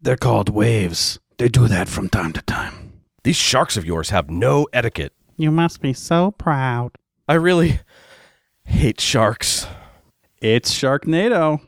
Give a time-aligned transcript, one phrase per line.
[0.00, 1.18] They're called waves.
[1.38, 2.92] They do that from time to time.
[3.24, 5.12] These sharks of yours have no etiquette.
[5.36, 6.92] You must be so proud.
[7.26, 7.80] I really
[8.64, 9.66] hate sharks.
[10.40, 11.60] It's Sharknado.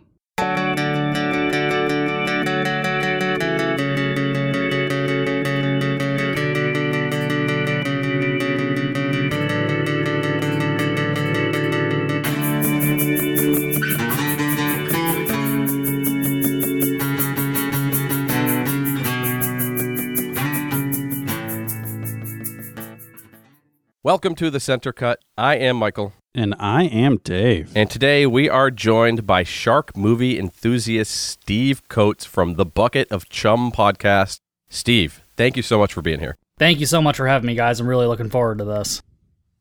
[24.11, 25.21] Welcome to the Center Cut.
[25.39, 27.71] I am Michael, And I am Dave.
[27.77, 33.29] and today we are joined by shark movie enthusiast Steve Coates from the Bucket of
[33.29, 34.41] Chum podcast.
[34.69, 36.37] Steve, thank you so much for being here.
[36.59, 37.79] Thank you so much for having me, guys.
[37.79, 39.01] I'm really looking forward to this.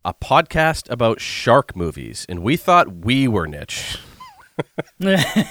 [0.03, 3.99] A podcast about shark movies, and we thought we were niche.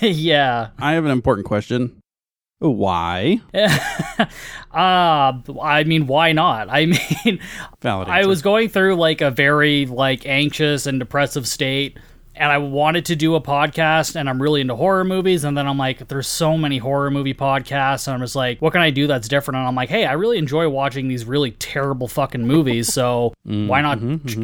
[0.00, 0.70] yeah.
[0.76, 1.97] I have an important question.
[2.60, 3.40] Why?
[3.54, 4.28] uh,
[4.72, 6.68] I mean, why not?
[6.68, 6.86] I
[7.24, 7.40] mean,
[7.80, 11.98] Valid I was going through like a very like anxious and depressive state
[12.34, 15.66] and I wanted to do a podcast and I'm really into horror movies and then
[15.66, 18.90] I'm like there's so many horror movie podcasts and I'm just like what can I
[18.90, 22.46] do that's different and I'm like hey I really enjoy watching these really terrible fucking
[22.46, 23.96] movies so why not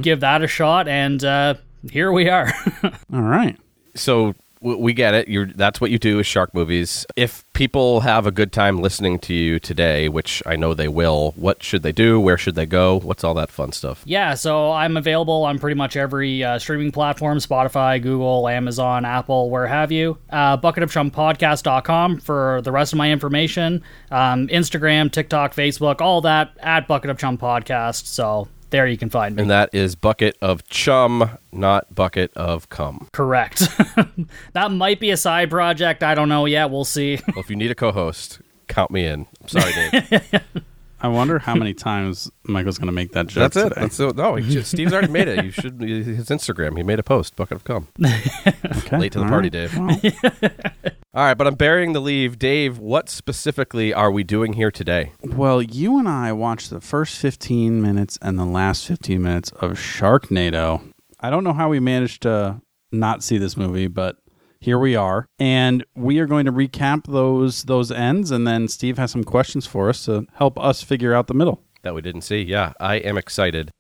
[0.03, 1.55] give that a shot and uh
[1.91, 2.53] here we are.
[3.13, 3.59] All right.
[3.95, 4.35] So
[4.65, 5.29] we get it.
[5.29, 7.05] You're that's what you do with shark movies.
[7.17, 11.33] If people have a good time listening to you today, which I know they will,
[11.37, 12.19] what should they do?
[12.19, 12.99] Where should they go?
[13.01, 14.03] What's all that fun stuff?
[14.07, 19.51] Yeah, so I'm available on pretty much every uh, streaming platform Spotify, Google, Amazon, Apple,
[19.51, 20.19] where have you.
[20.31, 23.83] Uh, bucketofchumpodcast.com for the rest of my information.
[24.11, 28.07] Um, Instagram, TikTok, Facebook, all that at Bucket of Chum Podcast.
[28.07, 29.43] So there you can find me.
[29.43, 33.09] And that is bucket of chum, not bucket of cum.
[33.13, 33.61] Correct.
[34.53, 36.03] that might be a side project.
[36.03, 36.71] I don't know yet.
[36.71, 37.21] We'll see.
[37.29, 39.29] Well, if you need a co-host, count me in.
[39.41, 40.43] I'm sorry, Dave.
[41.01, 43.53] I wonder how many times Michael's going to make that joke.
[43.53, 43.69] That's it.
[43.69, 43.81] today.
[43.83, 44.17] That's it.
[44.17, 45.45] No, he just, Steve's already made it.
[45.45, 46.77] You should his Instagram.
[46.77, 47.87] He made a post, bucket of cum.
[48.05, 49.71] Okay, Late to the all party, right.
[49.71, 49.79] Dave.
[49.79, 52.41] Well, All right, but I'm burying the leave.
[52.41, 55.13] Dave, what specifically are we doing here today?
[55.23, 59.73] well, you and I watched the first 15 minutes and the last 15 minutes of
[59.73, 60.93] Sharknado.
[61.21, 62.61] I don't know how we managed to
[62.91, 64.17] not see this movie, but
[64.59, 65.29] here we are.
[65.39, 69.67] And we are going to recap those those ends and then Steve has some questions
[69.69, 71.63] for us to help us figure out the middle.
[71.83, 72.43] that we didn't see.
[72.43, 73.71] Yeah, I am excited.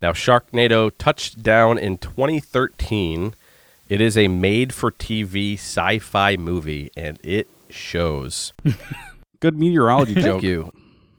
[0.00, 3.34] Now, Sharknado touched down in 2013.
[3.88, 8.52] It is a made for TV sci fi movie, and it shows.
[9.40, 10.24] Good meteorology joke.
[10.24, 10.72] Thank you.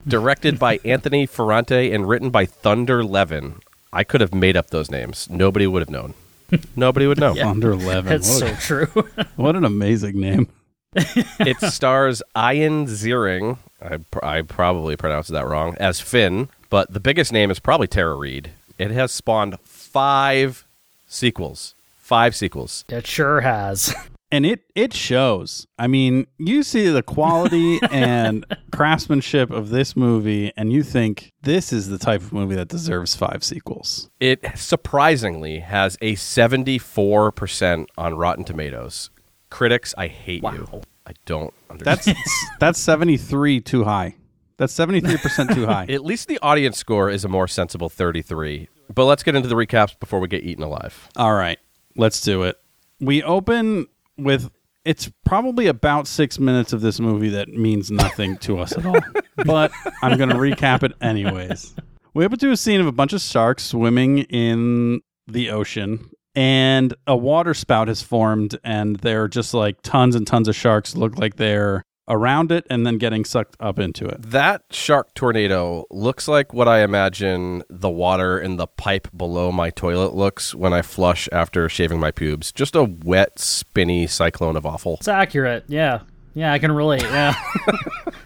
[0.06, 3.60] Directed by Anthony Ferrante and written by Thunder Levin.
[3.92, 5.28] I could have made up those names.
[5.30, 6.14] Nobody would have known.
[6.76, 7.34] Nobody would know.
[7.34, 8.10] Thunder Levin.
[8.10, 9.04] That's What, so true.
[9.36, 10.48] what an amazing name.
[10.94, 13.58] It stars Ian Ziering.
[13.80, 18.14] I, I probably pronounced that wrong as Finn, but the biggest name is probably Tara
[18.14, 18.50] Reid.
[18.78, 20.66] It has spawned five
[21.06, 21.74] sequels.
[22.06, 22.84] Five sequels.
[22.88, 23.92] it sure has.
[24.30, 25.66] and it it shows.
[25.76, 31.72] I mean, you see the quality and craftsmanship of this movie, and you think this
[31.72, 34.08] is the type of movie that deserves five sequels.
[34.20, 39.10] It surprisingly has a 74% on Rotten Tomatoes.
[39.50, 40.82] Critics, I hate you.
[41.08, 41.98] I don't understand.
[42.16, 42.20] That's
[42.60, 44.14] that's seventy three too high.
[44.58, 45.86] That's seventy three percent too high.
[45.88, 48.68] At least the audience score is a more sensible 33.
[48.94, 51.08] But let's get into the recaps before we get eaten alive.
[51.16, 51.58] All right,
[51.96, 52.58] let's do it.
[53.00, 53.86] We open
[54.16, 54.50] with
[54.84, 59.00] it's probably about six minutes of this movie that means nothing to us at all.
[59.44, 59.70] But
[60.00, 61.74] I'm going to recap it anyways.
[62.14, 66.94] We open to a scene of a bunch of sharks swimming in the ocean, and
[67.06, 70.96] a water spout has formed, and there are just like tons and tons of sharks
[70.96, 74.22] look like they're around it and then getting sucked up into it.
[74.22, 79.70] That shark tornado looks like what I imagine the water in the pipe below my
[79.70, 82.52] toilet looks when I flush after shaving my pubes.
[82.52, 84.94] Just a wet, spinny cyclone of awful.
[84.94, 85.64] It's accurate.
[85.68, 86.00] Yeah.
[86.34, 87.02] Yeah, I can relate.
[87.02, 87.34] Yeah.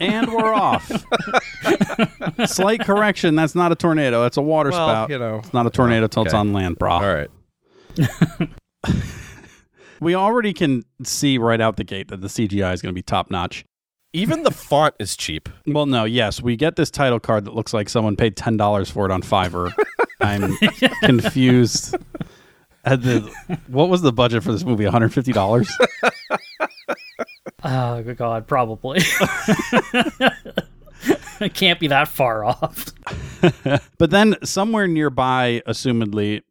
[0.00, 0.90] And we're off.
[2.46, 3.34] Slight correction.
[3.34, 4.22] That's not a tornado.
[4.22, 5.10] That's a water Well, spout.
[5.10, 5.40] you know.
[5.40, 7.02] It's not a tornado till it's on land, brah.
[7.02, 7.14] All
[8.40, 8.50] right.
[10.00, 13.02] We already can see right out the gate that the CGI is going to be
[13.02, 13.66] top notch.
[14.12, 15.48] Even the font is cheap.
[15.66, 18.90] Well, no, yes, we get this title card that looks like someone paid ten dollars
[18.90, 19.72] for it on Fiverr.
[20.20, 20.56] I'm
[21.04, 21.96] confused.
[22.84, 23.20] At the,
[23.68, 24.84] what was the budget for this movie?
[24.84, 25.70] One hundred fifty dollars.
[27.62, 28.46] oh, good God.
[28.46, 29.00] Probably.
[31.40, 32.86] it can't be that far off.
[33.96, 36.42] But then somewhere nearby, assumedly,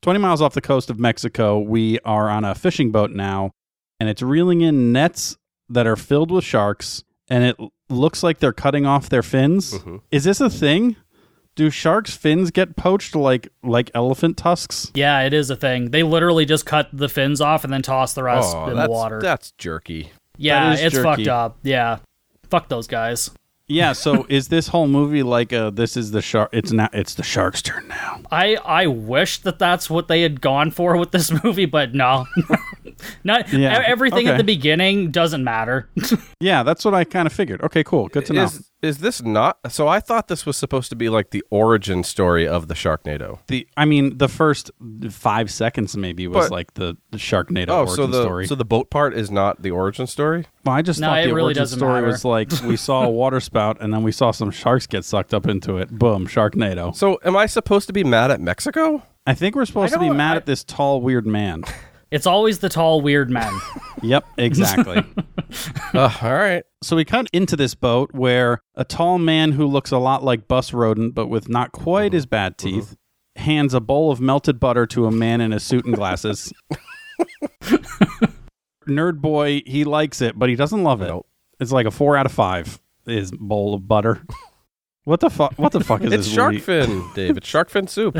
[0.00, 3.50] 20 miles off the coast of Mexico, we are on a fishing boat now,
[4.00, 5.36] and it's reeling in nets
[5.68, 7.04] that are filled with sharks.
[7.30, 7.56] And it
[7.90, 9.74] looks like they're cutting off their fins.
[9.74, 9.96] Mm-hmm.
[10.10, 10.96] Is this a thing?
[11.56, 14.90] Do sharks' fins get poached like like elephant tusks?
[14.94, 15.90] Yeah, it is a thing.
[15.90, 18.88] They literally just cut the fins off and then toss the rest Oh, in the
[18.88, 19.20] water.
[19.20, 20.12] that's jerky.
[20.36, 21.04] yeah, is it's jerky.
[21.24, 21.58] fucked up.
[21.64, 21.98] Yeah.
[22.48, 23.30] Fuck those guys.
[23.68, 23.92] Yeah.
[23.92, 26.50] So is this whole movie like a this is the shark?
[26.52, 28.20] It's now it's the shark's turn now.
[28.30, 32.26] I I wish that that's what they had gone for with this movie, but no.
[33.24, 34.30] Not Yeah, everything okay.
[34.30, 35.88] at the beginning doesn't matter.
[36.40, 37.60] Yeah, that's what I kind of figured.
[37.62, 38.06] Okay, cool.
[38.08, 38.44] Good to know.
[38.44, 39.58] Is is this not?
[39.72, 43.38] So I thought this was supposed to be like the origin story of the Sharknado.
[43.48, 44.70] the I mean, the first
[45.10, 48.46] five seconds maybe was But- like the, the Sharknado Oh, origin so the story.
[48.46, 50.46] so the boat part is not the origin story.
[50.64, 52.06] well, I just No, thought the really origin story matter.
[52.06, 55.34] was like we saw a water spout and then we saw some sharks get sucked
[55.34, 55.90] up into it.
[55.90, 56.94] Boom, Sharknado.
[56.94, 59.02] So am I supposed to be mad at Mexico?
[59.26, 61.64] I think we're supposed to be mad I- at this tall, weird man.
[62.10, 63.52] it's always the tall, weird men.
[64.02, 65.04] yep, exactly.
[65.94, 66.62] uh, all right.
[66.82, 70.48] so we cut into this boat where a tall man who looks a lot like
[70.48, 72.96] Bus Rodent, but with not quite as bad teeth,
[73.36, 76.52] hands a bowl of melted butter to a man in a suit and glasses.
[78.86, 81.08] Nerd boy, he likes it, but he doesn't love it.
[81.08, 81.26] Nope.
[81.60, 82.80] It's like a four out of five.
[83.06, 84.22] His bowl of butter.
[85.04, 85.54] What the fuck?
[85.58, 86.34] What the fuck is It's this?
[86.34, 86.62] shark movie?
[86.64, 87.36] fin, Dave.
[87.38, 88.14] It's shark fin soup.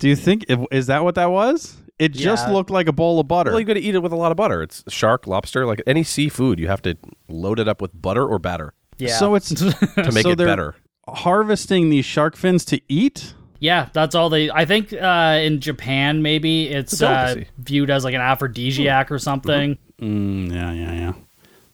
[0.00, 1.76] Do you think is that what that was?
[1.98, 2.54] It just Yeah.
[2.54, 3.50] looked like a bowl of butter.
[3.50, 4.62] Well, you got to eat it with a lot of butter.
[4.62, 6.58] It's shark, lobster, like any seafood.
[6.60, 6.96] You have to
[7.28, 9.16] load it up with butter or batter Yeah.
[9.16, 9.66] So it's to
[10.12, 10.74] make So it they're- better.
[11.08, 13.34] harvesting these shark fins to eat.
[13.60, 14.48] Yeah, that's all they.
[14.50, 17.50] I think uh, in Japan, maybe it's It's uh, delicacy.
[17.58, 19.76] viewed as like an aphrodisiac or something.
[20.00, 21.12] Mm, yeah, yeah, yeah.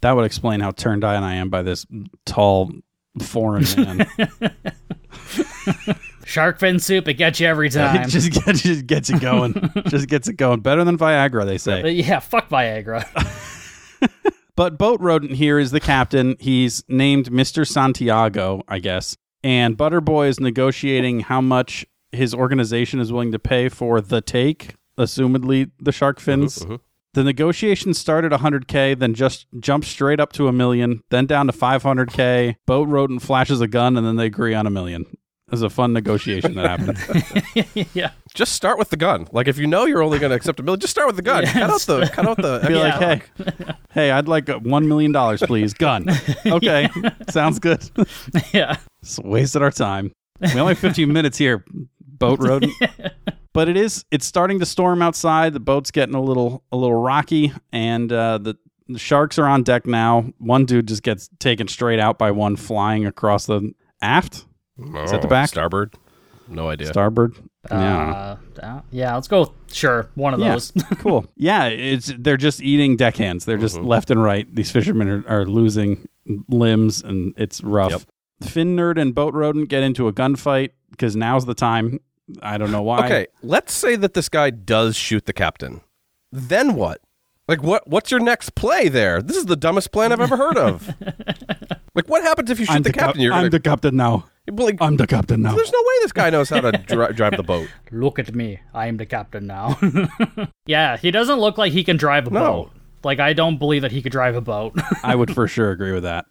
[0.00, 1.84] That would explain how turned on I am by this
[2.24, 2.70] tall
[3.20, 4.06] foreign man.
[6.34, 8.02] Shark fin soup, it gets you every time.
[8.02, 9.70] it just gets, just gets it going.
[9.86, 10.60] just gets it going.
[10.60, 11.80] Better than Viagra, they say.
[11.80, 13.04] But yeah, fuck Viagra.
[14.56, 16.36] But Boat Rodent here is the captain.
[16.38, 17.66] He's named Mr.
[17.66, 19.16] Santiago, I guess.
[19.42, 24.76] And Butterboy is negotiating how much his organization is willing to pay for the take,
[24.96, 26.60] assumedly the shark fins.
[26.60, 26.78] mhm.
[27.14, 31.52] The negotiation started 100k, then just jumped straight up to a million, then down to
[31.52, 32.54] 500k.
[32.66, 35.06] Boat Rodent flashes a gun, and then they agree on a million.
[35.46, 37.86] It was a fun negotiation that happened.
[37.94, 38.12] yeah.
[38.34, 39.28] Just start with the gun.
[39.30, 41.22] Like if you know you're only going to accept a million, just start with the
[41.22, 41.44] gun.
[41.44, 42.64] cut out the cut out the.
[42.66, 42.98] Be Yeah.
[42.98, 45.74] like, hey, hey, I'd like uh, one million dollars, please.
[45.74, 46.06] Gun.
[46.46, 46.88] Okay,
[47.30, 47.88] sounds good.
[48.52, 48.76] Yeah.
[49.02, 50.12] Just wasted our time.
[50.40, 51.64] We only have 15 minutes here,
[52.00, 52.72] boat rodent.
[53.52, 55.52] But it is it's starting to storm outside.
[55.52, 58.56] The boat's getting a little a little rocky and uh, the,
[58.88, 60.24] the sharks are on deck now.
[60.38, 64.44] One dude just gets taken straight out by one flying across the aft,
[64.78, 65.48] Is at the back?
[65.48, 65.94] Starboard.
[66.48, 66.88] No idea.
[66.88, 67.34] starboard.
[67.70, 68.36] yeah.
[68.60, 69.54] Uh, uh, yeah, let's go.
[69.72, 70.52] Sure, one of Yeah.
[70.52, 70.72] those.
[70.98, 71.26] cool.
[71.36, 73.44] Yeah, it's they're just eating deckhands.
[73.46, 74.52] They're just left and right.
[74.54, 76.06] These fishermen are, are losing
[76.48, 77.92] limbs, and it's rough.
[77.92, 78.02] Yep.
[78.50, 81.98] Fin nerd and boat rodent get into a gunfight because now's the time.
[82.42, 83.04] I don't know why.
[83.06, 85.80] Okay, let's say that this guy does shoot the captain.
[86.30, 87.00] Then what?
[87.48, 87.88] Like what?
[87.88, 89.22] What's your next play there?
[89.22, 90.94] This is the dumbest plan I've ever heard of.
[91.94, 93.22] like what happens if you shoot I'm the, the, cap- captain?
[93.22, 94.24] You're I'm gonna, the captain now.
[94.50, 95.54] Well, like, I'm the captain now.
[95.54, 97.68] there's no way this guy knows how to dri- drive the boat.
[97.90, 98.60] Look at me.
[98.72, 99.78] I am the captain now.
[100.66, 102.40] yeah, he doesn't look like he can drive a No.
[102.40, 102.70] boat.
[103.04, 104.74] Like, I don't believe that he could drive a boat.
[105.02, 106.26] I would for sure agree with that.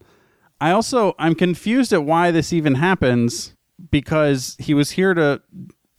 [0.61, 3.55] I also I'm confused at why this even happens
[3.91, 5.41] because he was here to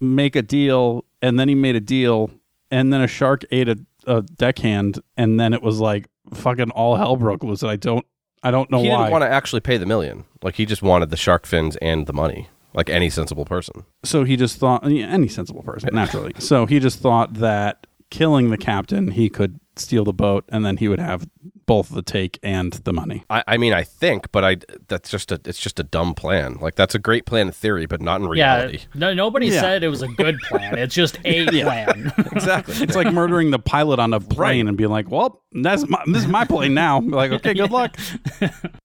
[0.01, 2.31] make a deal and then he made a deal
[2.71, 6.97] and then a shark ate a, a deckhand and then it was like fucking all
[6.97, 8.07] hell broke loose and I don't
[8.45, 8.85] I don't know why.
[8.85, 8.99] he why.
[8.99, 10.25] didn't want to actually pay the million.
[10.43, 13.85] Like he just wanted the shark fins and the money, like any sensible person.
[14.05, 16.33] so he just thought yeah, any sensible person naturally.
[16.39, 20.77] so he just thought that killing the captain he could steal the boat and then
[20.77, 21.27] he would have
[21.67, 23.25] both the take and the money.
[23.31, 24.57] I, I mean, I think, but I
[24.89, 26.59] that's just a it's just a dumb plan.
[26.61, 28.81] Like that's a great plan in theory, but not in yeah, reality.
[28.95, 29.61] no, nobody Yeah.
[29.61, 30.79] said it was a good plan.
[30.79, 32.13] It's just a plan.
[32.33, 32.75] exactly.
[32.83, 34.69] It's like murdering the pilot on a plane Right.
[34.69, 37.71] and being like, "Well, that's my, this is my plane now." Be like, okay, good
[37.71, 37.97] luck.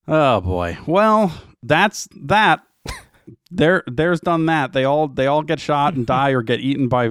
[0.07, 0.77] oh boy.
[0.86, 1.33] Well,
[1.63, 2.62] that's that.
[3.51, 4.74] There, there's done that.
[4.74, 7.09] They all they all get shot and die or get eaten by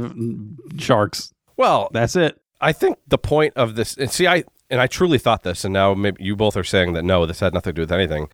[0.78, 1.32] sharks.
[1.56, 2.40] well, That's it.
[2.60, 5.72] I think the point of this, and see, I and I truly thought this, and
[5.72, 8.28] now maybe you both are saying that no, this had nothing to do with anything.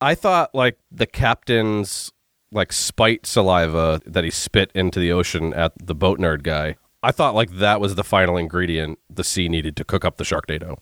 [0.00, 2.10] I thought like the captain's
[2.52, 6.76] like spite saliva that he spit into the ocean at the boat nerd guy.
[7.02, 10.24] I thought like that was the final ingredient the sea needed to cook up the
[10.24, 10.76] Sharknado.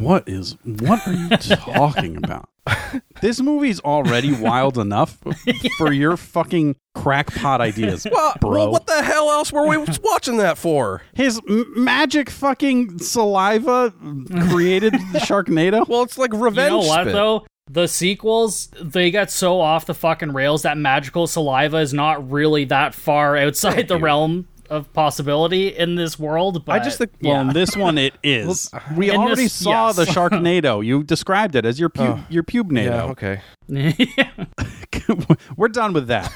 [0.00, 0.56] What is?
[0.64, 2.48] What are you talking about?
[3.20, 5.18] This movie's already wild enough
[5.78, 8.50] for your fucking crackpot ideas, Well, bro.
[8.50, 11.02] well, what the hell else were we watching that for?
[11.14, 13.92] His m- magic fucking saliva
[14.50, 15.86] created the Sharknado.
[15.88, 16.72] Well, it's like revenge.
[16.72, 17.12] You know what spit.
[17.12, 17.46] though?
[17.70, 22.64] The sequels, they get so off the fucking rails that magical saliva is not really
[22.64, 26.64] that far outside the realm of possibility in this world.
[26.64, 27.40] But I just think- Well, yeah.
[27.42, 28.70] in this one it is.
[28.72, 29.96] Uh, we In already this- saw yes.
[29.96, 30.84] the Sharknado.
[30.90, 32.24] You described it as your pu- oh.
[32.30, 33.10] your pubnado.
[33.10, 33.40] okay.
[35.56, 36.32] We're done with that.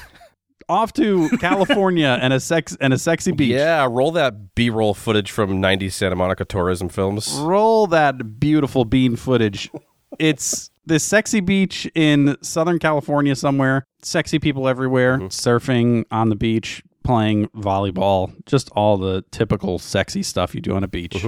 [0.67, 3.51] Off to California and a sex and a sexy beach.
[3.51, 7.31] Yeah, roll that B-roll footage from '90s Santa Monica tourism films.
[7.41, 9.69] Roll that beautiful bean footage.
[10.17, 13.85] It's this sexy beach in Southern California somewhere.
[14.01, 15.27] Sexy people everywhere, mm-hmm.
[15.27, 20.83] surfing on the beach, playing volleyball, just all the typical sexy stuff you do on
[20.83, 21.25] a beach.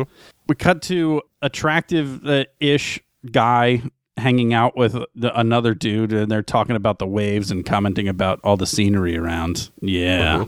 [0.49, 2.99] We cut to attractive uh, ish
[3.31, 3.83] guy
[4.17, 8.39] hanging out with the, another dude and they're talking about the waves and commenting about
[8.43, 9.69] all the scenery around.
[9.79, 10.45] Yeah.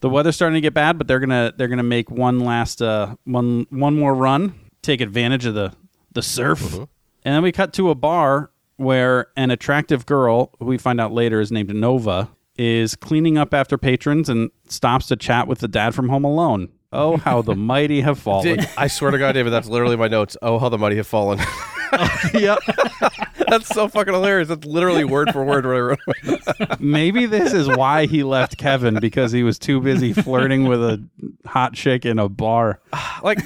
[0.00, 3.14] The weather's starting to get bad, but they're gonna they're gonna make one last uh
[3.24, 5.72] one one more run, take advantage of the
[6.10, 6.88] the surf, and
[7.22, 11.40] then we cut to a bar where an attractive girl, who we find out later
[11.40, 15.94] is named Nova, is cleaning up after patrons and stops to chat with the dad
[15.94, 16.68] from Home Alone.
[16.92, 18.56] Oh, how the mighty have fallen!
[18.56, 20.36] Did- I swear to God, David, that's literally my notes.
[20.42, 21.38] Oh, how the mighty have fallen.
[22.34, 22.58] yep.
[23.48, 24.48] that's so fucking hilarious.
[24.48, 26.80] That's literally word for word what I wrote.
[26.80, 31.06] Maybe this is why he left Kevin because he was too busy flirting with a
[31.44, 32.80] hot chick in a bar.
[33.22, 33.40] like,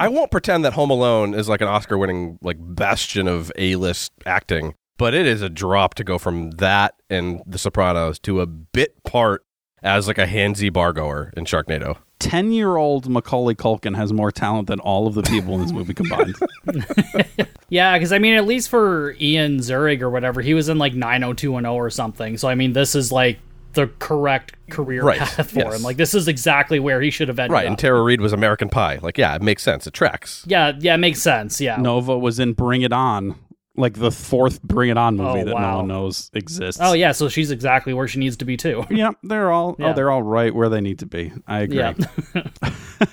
[0.00, 4.74] I won't pretend that Home Alone is like an Oscar-winning like bastion of A-list acting,
[4.98, 9.02] but it is a drop to go from that and The Sopranos to a bit
[9.04, 9.44] part
[9.82, 11.96] as like a handsy bar goer in Sharknado.
[12.20, 15.72] 10 year old Macaulay Culkin has more talent than all of the people in this
[15.72, 16.36] movie combined.
[17.68, 20.92] Yeah, because I mean, at least for Ian Zurich or whatever, he was in like
[20.92, 22.36] 90210 or something.
[22.36, 23.38] So I mean, this is like
[23.72, 25.76] the correct career Right, path for yes.
[25.76, 25.82] him.
[25.82, 27.68] Like this is exactly where he should have ended Right, up.
[27.70, 28.98] and Tara Reid was American Pie.
[29.00, 29.86] Like, yeah, it makes sense.
[29.86, 30.44] It tracks.
[30.46, 31.62] yeah, yeah, it makes sense.
[31.62, 31.76] Yeah.
[31.76, 33.36] Nova was in Bring It On,
[33.76, 36.80] like the fourth Bring It On movie Oh, that no one knows exists.
[36.82, 38.84] Oh yeah, so she's exactly where she needs to be too.
[38.90, 39.90] Yeah, they're all Yeah.
[39.90, 41.32] oh they're all right where they need to be.
[41.46, 41.78] I agree.
[41.78, 41.94] Yeah.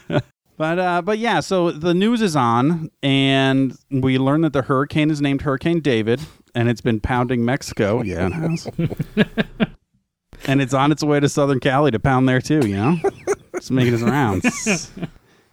[0.58, 5.10] But uh, but yeah, so the news is on, and we learn that the hurricane
[5.10, 6.20] is named Hurricane David,
[6.54, 8.02] and it's been pounding Mexico.
[8.04, 8.68] Yeah, it has.
[10.48, 12.60] and it's on its way to Southern Cali to pound there too.
[12.68, 12.98] You know,
[13.54, 14.92] it's making its rounds.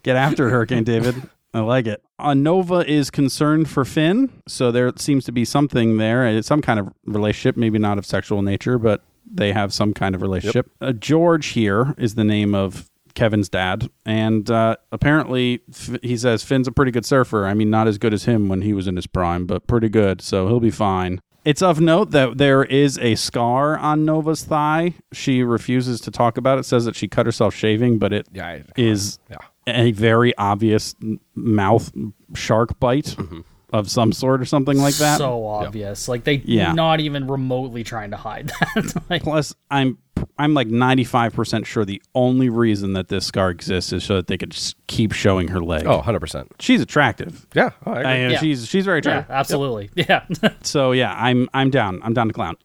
[0.03, 1.15] Get after it, Hurricane David.
[1.57, 2.03] I like it.
[2.19, 6.61] Uh, Nova is concerned for Finn, so there seems to be something there, uh, some
[6.61, 10.71] kind of relationship, maybe not of sexual nature, but they have some kind of relationship.
[10.81, 16.43] Uh, George here is the name of Kevin's dad, and uh, apparently F- he says
[16.45, 17.47] Finn's a pretty good surfer.
[17.47, 19.89] I mean, not as good as him when he was in his prime, but pretty
[19.89, 21.21] good, so he'll be fine.
[21.47, 24.95] It's of note that there is a scar on Nova's thigh.
[25.13, 28.47] She refuses to talk about it, says that she cut herself shaving, but it Yeah,
[28.47, 29.37] I- is Yeah.
[29.67, 30.95] A very obvious
[31.35, 31.93] mouth
[32.35, 33.41] shark bite mm-hmm.
[33.73, 35.19] of some sort or something like that.
[35.19, 36.09] So obvious.
[36.09, 36.73] Like they Yeah.
[36.73, 39.03] not even remotely trying to hide that.
[39.11, 39.99] like, Plus, I'm
[40.39, 44.37] I'm like 95% sure the only reason that this scar exists is so that they
[44.39, 45.87] could just keep showing her leg.
[45.87, 46.47] Oh, 100%.
[46.59, 47.47] she's attractive.
[47.55, 48.11] Yeah, oh, I agree.
[48.11, 48.39] I, Yeah.
[48.39, 49.35] she's she's very yeah, attractive.
[49.35, 49.91] absolutely.
[49.95, 50.25] Yeah.
[50.63, 52.01] So yeah, I'm I'm down.
[52.03, 52.57] I'm down to clown.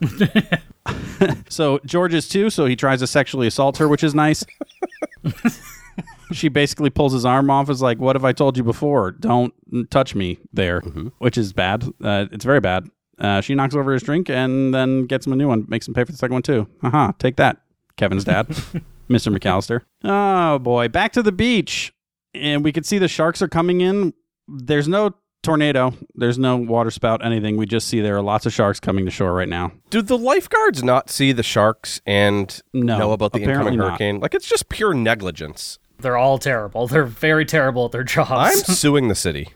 [1.48, 2.50] so George is too.
[2.50, 4.44] So he tries to sexually assault her, which is nice.
[6.32, 7.68] She basically pulls his arm off.
[7.70, 9.10] Is like, "What have I told you before?
[9.12, 9.52] Don't
[9.90, 10.80] touch me there,"
[11.18, 11.84] which is bad.
[12.02, 12.88] Uh, it's very bad.
[13.18, 15.64] Uh, she knocks over his drink and then gets him a new one.
[15.68, 16.66] Makes him pay for the second one too.
[16.80, 17.58] Haha, take that,
[17.96, 18.46] Kevin's dad,
[19.08, 19.36] Mr.
[19.36, 19.82] McAllister.
[20.04, 21.92] Oh boy, back to the beach,
[22.34, 24.12] and we can see the sharks are coming in.
[24.48, 25.92] There's no tornado.
[26.14, 27.56] There's no water spout, anything.
[27.56, 29.72] We just see there are lots of sharks coming to shore right now.
[29.90, 33.88] Do the lifeguards not see the sharks and No, know about the incoming not.
[33.90, 34.20] hurricane?
[34.20, 35.78] Like, it's just pure negligence.
[36.02, 36.86] They're all terrible.
[36.86, 38.30] They're very terrible at their jobs.
[38.30, 39.48] I'm suing the city.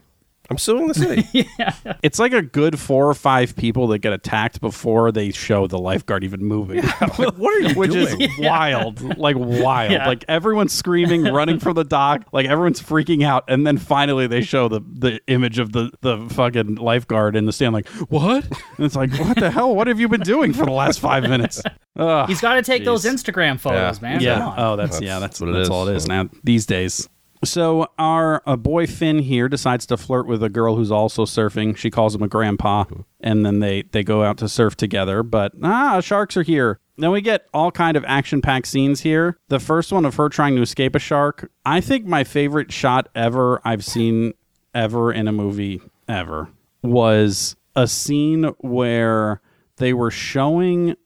[0.48, 1.26] I'm suing the city.
[1.58, 1.74] yeah.
[2.02, 5.78] It's like a good four or five people that get attacked before they show the
[5.78, 6.82] lifeguard even moving.
[7.16, 8.20] what are you Which doing?
[8.20, 9.92] is wild, like wild.
[9.92, 10.06] Yeah.
[10.06, 14.40] Like everyone's screaming, running from the dock, like everyone's freaking out, and then finally they
[14.42, 18.44] show the the image of the the fucking lifeguard in the stand, like what?
[18.76, 19.74] And it's like, what the hell?
[19.74, 21.60] What have you been doing for the last five minutes?
[21.96, 22.28] Ugh.
[22.28, 24.08] He's got to take those Instagram photos, Yeah.
[24.08, 24.20] man.
[24.20, 24.54] Yeah.
[24.56, 25.18] Oh, that's, That's yeah.
[25.18, 25.70] That's what it that's is.
[25.70, 27.08] all it is now these days.
[27.44, 31.76] So our uh, boy Finn here decides to flirt with a girl who's also surfing.
[31.76, 32.84] She calls him a grandpa,
[33.20, 35.22] and then they they go out to surf together.
[35.22, 36.80] But ah, sharks are here.
[36.98, 39.38] Then we get all kind of action packed scenes here.
[39.48, 41.50] The first one of her trying to escape a shark.
[41.64, 44.32] I think my favorite shot ever I've seen
[44.74, 46.48] ever in a movie ever
[46.82, 49.42] was a scene where
[49.76, 50.96] they were showing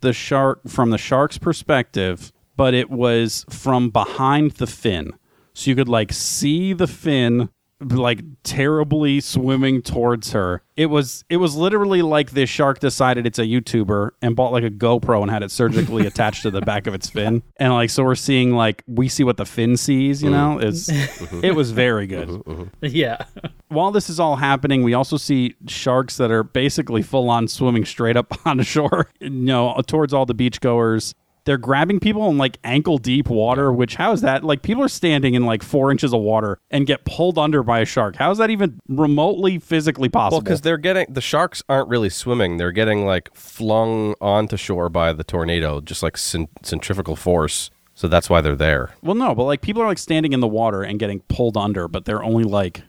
[0.00, 5.12] the shark from the shark's perspective, but it was from behind the fin.
[5.56, 7.48] So you could like see the fin
[7.80, 10.62] like terribly swimming towards her.
[10.76, 14.64] It was it was literally like this shark decided it's a YouTuber and bought like
[14.64, 17.42] a GoPro and had it surgically attached to the back of its fin.
[17.56, 20.58] And like so we're seeing like we see what the fin sees, you know?
[20.58, 21.42] It's mm-hmm.
[21.42, 22.28] it was very good.
[22.28, 22.50] Mm-hmm.
[22.50, 22.68] Mm-hmm.
[22.94, 23.24] yeah.
[23.68, 27.86] While this is all happening, we also see sharks that are basically full on swimming
[27.86, 31.14] straight up on the shore, you know, towards all the beachgoers.
[31.46, 34.44] They're grabbing people in like ankle deep water, which how is that?
[34.44, 37.80] Like people are standing in like four inches of water and get pulled under by
[37.80, 38.16] a shark.
[38.16, 40.38] How is that even remotely physically possible?
[40.38, 44.88] Well, because they're getting the sharks aren't really swimming; they're getting like flung onto shore
[44.88, 47.70] by the tornado, just like cent- centrifugal force.
[47.94, 48.90] So that's why they're there.
[49.00, 51.88] well, no, but like people are like standing in the water and getting pulled under,
[51.88, 52.82] but they're only like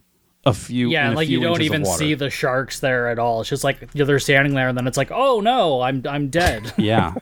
[0.45, 0.89] a few.
[0.89, 3.41] Yeah, in a like you don't even see the sharks there at all.
[3.41, 6.73] It's just like they're standing there, and then it's like, oh no, I'm I'm dead.
[6.77, 7.13] Yeah.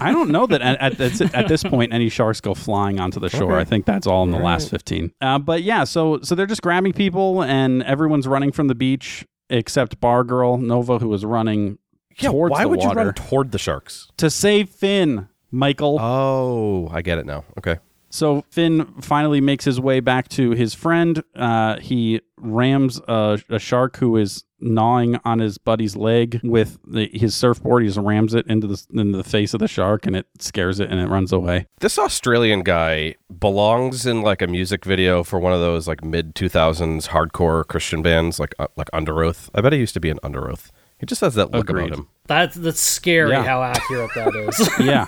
[0.00, 3.20] I don't know that at, at, this- at this point any sharks go flying onto
[3.20, 3.58] the shore.
[3.58, 5.12] I think that's all in the last 15.
[5.20, 9.26] Uh, but yeah, so so they're just grabbing people and everyone's running from the beach
[9.50, 11.78] except Bar Girl Nova who was running
[12.18, 14.08] towards why the would water you run toward the sharks?
[14.18, 15.98] to save Finn, Michael.
[16.00, 17.44] Oh, I get it now.
[17.58, 17.78] Okay.
[18.10, 21.22] So Finn finally makes his way back to his friend.
[21.34, 27.10] Uh, he rams a, a shark who is gnawing on his buddy's leg with the,
[27.12, 27.82] his surfboard.
[27.82, 30.80] He just rams it into the into the face of the shark, and it scares
[30.80, 31.66] it, and it runs away.
[31.80, 36.34] This Australian guy belongs in like a music video for one of those like mid
[36.34, 39.48] 2000s hardcore Christian bands like uh, like Underoath.
[39.54, 40.70] I bet he used to be in Underoath.
[40.98, 41.88] He just has that look Agreed.
[41.88, 42.08] about him.
[42.28, 43.42] That's that's scary Yeah.
[43.42, 44.68] how accurate that is.
[44.80, 45.06] Yeah,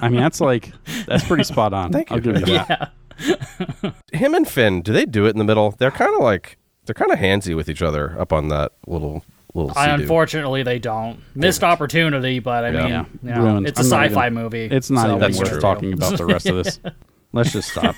[0.00, 0.70] I mean that's like
[1.06, 1.90] that's pretty spot on.
[1.92, 2.32] Thank I'll you.
[2.34, 2.92] give you that.
[4.12, 5.72] Him and Finn, do they do it in the middle?
[5.72, 6.56] They're kind of like
[6.90, 9.22] they're kind of handsy with each other up on that little
[9.54, 9.72] little.
[9.76, 11.20] I, unfortunately, they don't.
[11.36, 12.80] Missed opportunity, but I Yeah.
[12.82, 13.04] mean, Yeah.
[13.22, 13.66] you know, Ruined.
[13.68, 14.64] it's a I'm not sci-fi even- movie.
[14.64, 15.60] It's not so even That's worth true.
[15.60, 16.80] talking about the rest of this.
[17.32, 17.94] Let's just stop.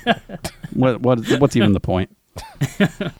[0.73, 2.15] what what what's even the point?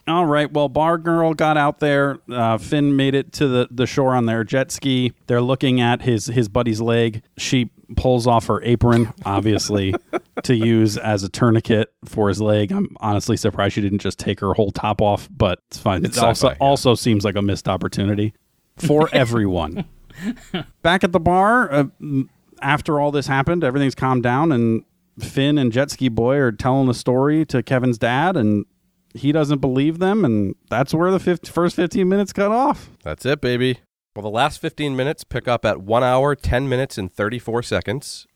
[0.07, 0.51] All right.
[0.51, 2.19] Well, Bar Girl got out there.
[2.29, 5.13] Uh, Finn made it to the, the shore on their jet ski.
[5.27, 7.21] They're looking at his his buddy's leg.
[7.37, 9.93] She pulls off her apron, obviously,
[10.43, 12.71] to use as a tourniquet for his leg.
[12.71, 16.05] I'm honestly surprised she didn't just take her whole top off, but it's fine.
[16.05, 16.55] It's it also yeah.
[16.59, 18.33] also seems like a missed opportunity
[18.77, 19.85] for everyone.
[20.81, 21.85] Back at the bar, uh,
[22.61, 24.83] after all this happened, everything's calmed down, and
[25.19, 28.65] Finn and Jet Ski Boy are telling the story to Kevin's dad, and
[29.13, 32.89] he doesn't believe them, and that's where the 50, first 15 minutes cut off.
[33.03, 33.79] That's it, baby.
[34.15, 38.27] Well, the last 15 minutes pick up at 1 hour, 10 minutes, and 34 seconds.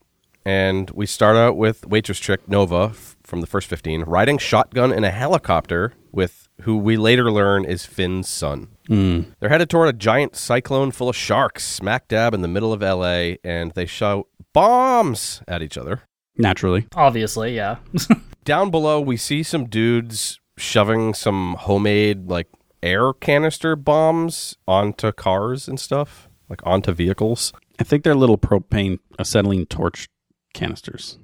[0.45, 4.93] And we start out with waitress trick Nova f- from the first 15 riding shotgun
[4.93, 8.69] in a helicopter with who we later learn is Finn's son.
[8.87, 9.23] Hmm.
[9.39, 12.81] They're headed toward a giant cyclone full of sharks smack dab in the middle of
[12.81, 16.03] LA, and they shout bombs at each other.
[16.37, 16.87] Naturally.
[16.95, 17.77] Obviously, yeah.
[18.45, 22.47] Down below, we see some dudes shoving some homemade like
[22.83, 27.53] air canister bombs onto cars and stuff, like onto vehicles.
[27.79, 30.07] I think they're little propane acetylene torch
[30.53, 31.19] canisters.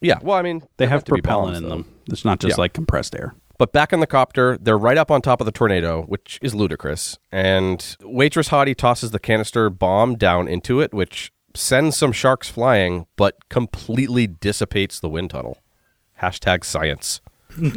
[0.00, 1.68] Yeah, well, I mean, They have meant to be propellant bombs, in though.
[1.76, 1.94] them.
[2.10, 2.60] It's not just Yeah.
[2.62, 3.34] like compressed air.
[3.58, 6.52] But back in the copter, they're right up on top of the tornado, which is
[6.54, 7.16] ludicrous.
[7.30, 13.06] And waitress Hottie tosses the canister bomb down into it, which sends some sharks flying,
[13.16, 15.58] but completely dissipates the wind tunnel.
[16.20, 17.20] Hashtag science.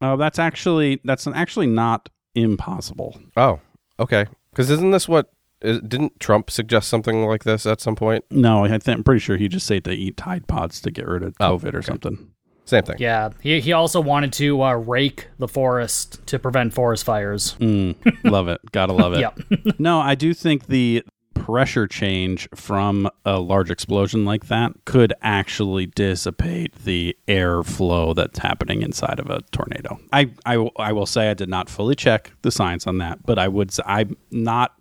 [0.00, 3.18] Oh, that's actually that's actually not impossible.
[3.36, 3.58] Oh,
[3.98, 4.26] okay.
[4.50, 5.32] Because isn't this what?
[5.60, 8.24] is- Didn't Trump suggest something like this at some point?
[8.30, 11.08] No, I think, I'm pretty sure he just said to eat Tide Pods to get
[11.08, 12.30] rid of Oh, COVID or something.
[12.64, 12.94] Same thing.
[13.00, 13.30] Yeah.
[13.42, 17.56] He he also wanted to uh, rake the forest to prevent forest fires.
[17.58, 17.96] Mm,
[18.30, 18.60] love it.
[18.70, 19.18] Gotta love it.
[19.50, 19.80] Yep.
[19.80, 21.02] no, I do think the
[21.48, 28.82] pressure change from a large explosion like that could actually dissipate the airflow that's happening
[28.82, 29.98] inside of a tornado.
[30.12, 33.38] I, I, I will say I did not fully check the science on that, but
[33.38, 34.74] I would I'm not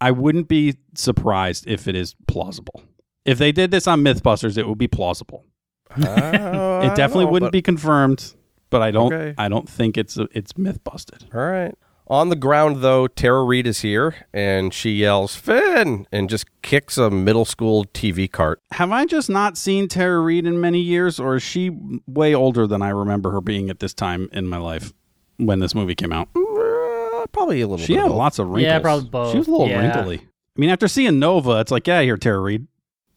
[0.00, 2.84] I wouldn't be surprised if it is plausible.
[3.24, 5.44] If they did this on Mythbusters, it would be plausible.
[5.90, 8.32] Ah, it definitely wouldn't be confirmed,
[8.70, 9.34] but I don't Okay.
[9.38, 11.24] I don't think it's it's myth busted.
[11.34, 11.74] All right.
[12.08, 16.98] On the ground, though, Tara Reid is here, and she yells "Finn" and just kicks
[16.98, 18.60] a middle school TV cart.
[18.72, 21.70] Have I just not seen Tara Reid in many years, or is she
[22.06, 24.92] way older than I remember her being at this time in my life
[25.38, 26.28] when this movie came out?
[26.36, 27.84] Uh, probably a little.
[27.86, 28.18] She bit had of both.
[28.18, 28.62] lots of wrinkles.
[28.64, 29.32] Yeah, probably both.
[29.32, 29.94] She was a little Yeah.
[29.96, 30.18] wrinkly.
[30.18, 32.66] I mean, after seeing Nova, it's like, yeah, here, Tara Reid.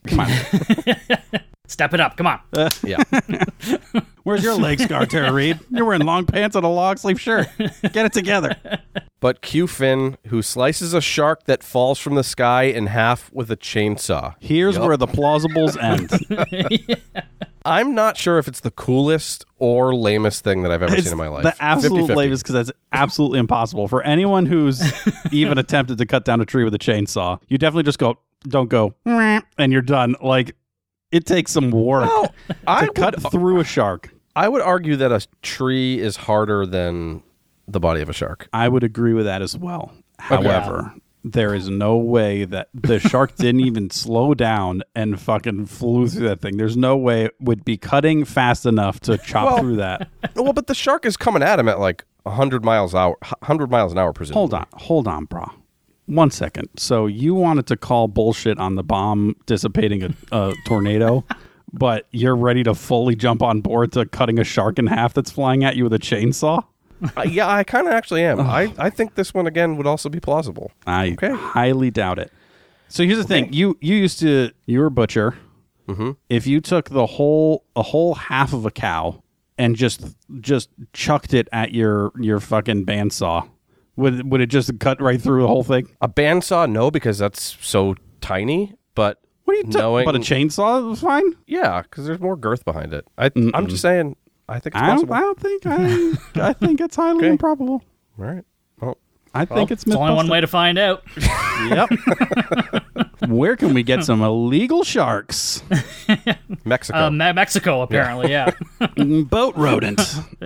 [0.07, 0.27] Come on.
[1.67, 2.17] Step it up.
[2.17, 2.39] Come on.
[2.53, 3.03] Uh, yeah.
[4.23, 5.59] Where's your leg scar, Tara Reid?
[5.69, 7.47] You're wearing long pants and a long sleeve shirt.
[7.57, 8.55] Get it together.
[9.19, 13.51] But Q Finn, who slices a shark that falls from the sky in half with
[13.51, 14.35] a chainsaw.
[14.39, 14.85] Here's Yup.
[14.87, 16.09] where the plausibles end.
[17.65, 21.13] I'm not sure if it's the coolest or lamest thing that I've ever It's seen
[21.13, 21.43] in my life.
[21.43, 22.15] the absolute 50-50.
[22.15, 24.83] lamest because that's absolutely impossible for anyone who's
[25.31, 27.39] even attempted to cut down a tree with a chainsaw.
[27.47, 30.15] You definitely just go, don't go, and you're done.
[30.21, 30.55] Like
[31.15, 32.33] it takes some work Well,
[32.67, 34.13] I to cut would, through a shark.
[34.35, 37.23] I would argue that a tree is harder than
[37.67, 38.47] the body of a shark.
[38.53, 39.91] I would agree with that as well.
[40.19, 46.07] However, there is no way that the shark didn't even slow down and fucking flew
[46.07, 46.57] through that thing.
[46.57, 50.09] There's no way it would be cutting fast enough to chop Well- through that.
[50.35, 53.71] well, but the shark is coming at him at like 100 miles an hour, 100
[53.71, 54.39] miles an hour, presumably.
[54.39, 55.49] Hold on, hold on, bro.
[56.07, 56.69] One second.
[56.77, 61.23] So you wanted to call bullshit on the bomb dissipating a, a tornado,
[61.73, 65.31] but you're ready to fully jump on board to cutting a shark in half that's
[65.31, 66.63] flying at you with a chainsaw?
[67.17, 68.39] Uh, yeah, I kind of actually am.
[68.39, 70.71] I, I think this one again would also be plausible.
[70.87, 71.31] I Okay.
[71.33, 72.31] highly doubt it.
[72.87, 75.35] So here's the thing: you you used to you were a butcher.
[75.89, 76.11] Mm-hmm.
[76.29, 79.21] If you took the whole a whole half of a cow
[79.57, 83.49] and just just chucked it at your your fucking bandsaw,
[83.95, 85.87] would would it just cut right through the whole thing?
[86.01, 88.73] A bandsaw, no, because that's so tiny.
[88.95, 89.79] But What are you talking?
[89.79, 91.35] knowing, But a chainsaw was fine.
[91.47, 93.05] yeah, because there's more girth behind it.
[93.17, 94.15] I, I'm just saying.
[94.47, 95.07] I think it's I don't.
[95.07, 95.13] possible.
[95.15, 95.65] I don't think.
[95.65, 97.29] I, I think it's highly Okay.
[97.29, 97.81] improbable.
[98.19, 98.43] All right.
[98.79, 98.97] Well,
[99.33, 101.03] I think it's It's only one way to find out.
[101.69, 101.89] Yep.
[103.29, 105.63] Where can we get some illegal sharks?
[106.65, 107.05] Mexico.
[107.05, 108.51] Uh, Me- Mexico, apparently, yeah.
[108.97, 110.01] Boat rodent.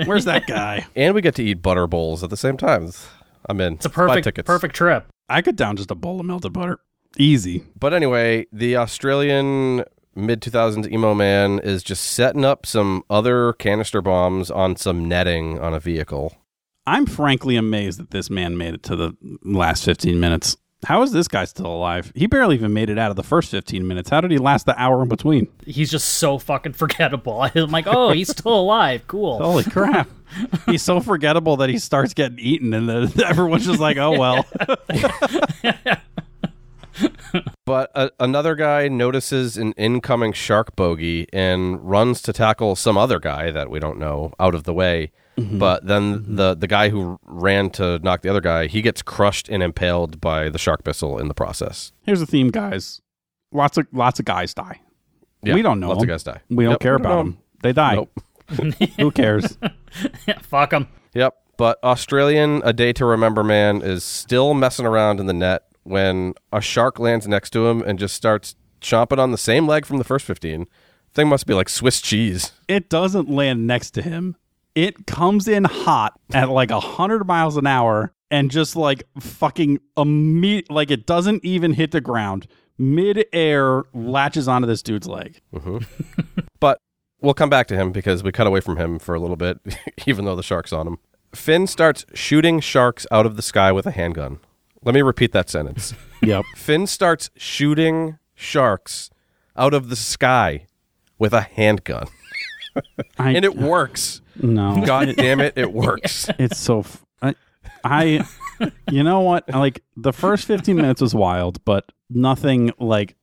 [0.06, 0.86] Where's that guy?
[0.96, 2.92] and we get to eat butter bowls at the same time.
[3.48, 3.74] I'm in.
[3.76, 4.48] It's a perfect, tickets.
[4.48, 5.08] perfect trip.
[5.28, 6.80] I could down just a bowl of melted butter.
[7.18, 7.64] Easy.
[7.80, 9.84] But anyway, the Australian
[10.16, 15.60] mid 2000s emo man is just setting up some other canister bombs on some netting
[15.60, 16.36] on a vehicle.
[16.86, 20.58] I'm frankly amazed that this man made it to the last 15 minutes.
[20.86, 22.12] How is this guy still alive?
[22.16, 24.10] He barely even made it out of the first 15 minutes.
[24.10, 25.50] How did he last the hour in between?
[25.66, 27.42] He's just so fucking forgettable.
[27.56, 29.06] I'm like, oh, he's still alive.
[29.08, 29.40] Cool.
[29.40, 30.10] Holy crap.
[30.68, 34.46] He's so forgettable that he starts getting eaten, and then everyone's just like, oh, well.
[37.66, 43.20] But a, another guy notices an incoming shark bogey and runs to tackle some other
[43.20, 45.12] guy that we don't know out of the way.
[45.40, 45.58] Mm-hmm.
[45.60, 46.36] But then mm-hmm.
[46.36, 50.20] the the guy who ran to knock the other guy, he gets crushed and impaled
[50.22, 51.92] by the shark missile in the process.
[52.04, 53.02] Here's the theme, guys.
[53.52, 54.82] Lots of lots of guys die.
[55.44, 56.10] Yeah, we don't know lots them.
[56.10, 56.42] of guys die.
[56.50, 57.38] We don't Yep, care about don't them.
[57.64, 57.96] They die.
[57.96, 58.20] Nope.
[58.98, 59.58] Who cares?
[60.42, 60.88] Fuck them.
[61.14, 61.36] Yep.
[61.58, 66.34] But Australian A Day to Remember Man is still messing around in the net when
[66.52, 69.98] a shark lands next to him and just starts chomping on the same leg from
[69.98, 70.68] the first 15.
[71.14, 72.52] Thing must be like Swiss cheese.
[72.68, 74.36] it doesn't land next to him.
[74.76, 79.80] It comes in hot at like a hundred miles an hour and just like fucking
[79.98, 82.48] imme- like it doesn't even hit the ground.
[82.78, 85.42] Mid air latches onto this dude's leg.
[85.54, 85.80] Mm-hmm.
[86.62, 86.78] But
[87.22, 89.60] we'll come back to him because we cut away from him for a little bit,
[90.06, 90.98] even though the shark's on him.
[91.34, 94.40] Finn starts shooting sharks out of the sky with a handgun.
[94.84, 95.94] Let me repeat that sentence.
[96.22, 96.44] Yep.
[96.58, 99.10] Finn starts shooting sharks
[99.56, 100.68] out of the sky
[101.18, 102.08] with a handgun.
[103.18, 104.22] I, And it works.
[104.42, 104.84] no.
[104.86, 106.30] God damn it, it works.
[106.40, 106.80] It's so.
[106.80, 107.36] F- I,
[107.84, 108.28] I,
[108.92, 109.50] you know what?
[109.50, 113.16] Like the first 15 minutes was wild, but nothing like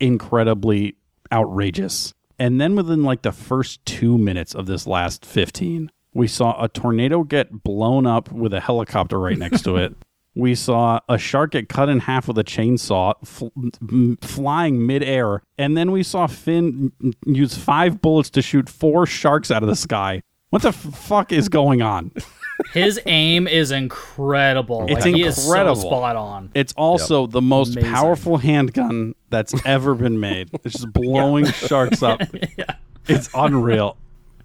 [0.00, 0.96] incredibly
[1.32, 2.14] outrageous.
[2.38, 6.68] And then within like the first two minutes of this last 15, we saw a
[6.68, 9.94] tornado get blown up with a helicopter right next to it.
[10.36, 13.48] We saw a shark get cut in half with a chainsaw, fl-
[14.20, 16.92] flying midair, and then we saw Finn
[17.24, 20.20] use five bullets to shoot four sharks out of the sky.
[20.50, 22.12] What the f- fuck is going on?
[22.72, 24.86] His aim is incredible.
[24.88, 25.74] It's like, He is incredible.
[25.80, 26.50] so spot on.
[26.54, 27.92] It's also the most Amazing.
[27.92, 30.50] powerful handgun that's ever been made.
[30.64, 32.20] It's just blowing sharks up.
[33.08, 33.96] It's unreal.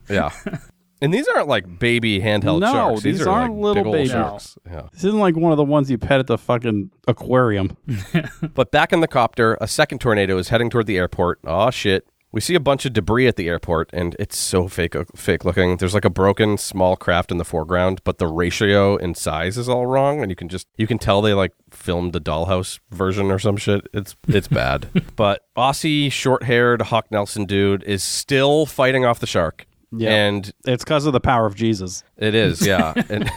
[0.07, 0.29] Yeah.
[1.01, 3.01] And these aren't like baby handheld No, sharks.
[3.01, 4.09] these are aren't like little big baby.
[4.09, 4.57] sharks.
[4.65, 4.83] Yeah.
[4.93, 7.75] This isn't like one of the ones you pet at the fucking aquarium.
[8.53, 11.39] But back in the copter, a second tornado is heading toward the airport.
[11.43, 12.07] Oh shit.
[12.33, 15.43] We see a bunch of debris at the airport and it's so fake uh, fake
[15.43, 15.75] looking.
[15.77, 19.67] There's like a broken small craft in the foreground, but the ratio in size is
[19.67, 23.31] all wrong and you can just you can tell they like filmed the dollhouse version
[23.31, 23.85] or some shit.
[23.93, 24.87] It's it's bad.
[25.17, 29.65] but Aussie short-haired Hawk Nelson dude is still fighting off the shark.
[29.91, 30.09] Yeah.
[30.09, 32.03] And It's because of the power of Jesus.
[32.17, 32.93] It is, yeah.
[33.09, 33.29] and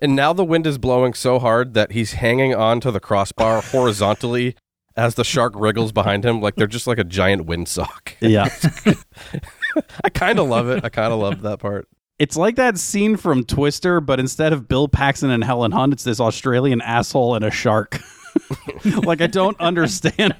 [0.00, 3.60] and now the wind is blowing so hard that he's hanging on to the crossbar
[3.62, 4.54] horizontally
[4.96, 8.14] as the shark wriggles behind him like they're just like a giant windsock.
[8.20, 8.48] Yeah.
[10.04, 10.84] I kind of love it.
[10.84, 11.88] I kind of love that part.
[12.18, 16.04] it's like that scene from Twister, but instead of Bill Paxton and Helen Hunt, it's
[16.04, 18.00] this Australian asshole and a shark.
[19.04, 20.34] like I don't understand.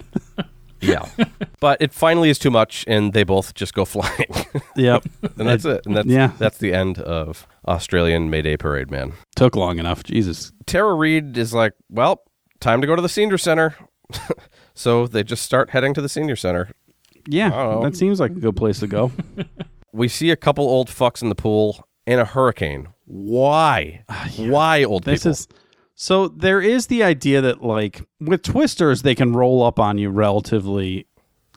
[0.80, 1.08] Yeah.
[1.60, 4.32] but it finally is too much, and they both just go flying.
[4.76, 5.04] Yep.
[5.38, 5.84] and that's it.
[5.86, 6.32] And that's, Yeah.
[6.38, 9.12] that's the end of Australian Mayday Parade, man.
[9.36, 10.02] Took long enough.
[10.04, 10.52] Jesus.
[10.66, 12.22] Tara Reid is like, well,
[12.60, 13.74] time to go to the senior center.
[14.74, 16.70] so they just start heading to the senior center.
[17.26, 19.12] Yeah, that seems like a good place to go.
[19.92, 22.88] We see a couple old fucks in the pool in a hurricane.
[23.04, 24.04] Why?
[24.08, 25.32] Ah, Why old This people?
[25.32, 25.48] is
[26.00, 30.10] so there is the idea that like with twisters they can roll up on you
[30.10, 31.08] relatively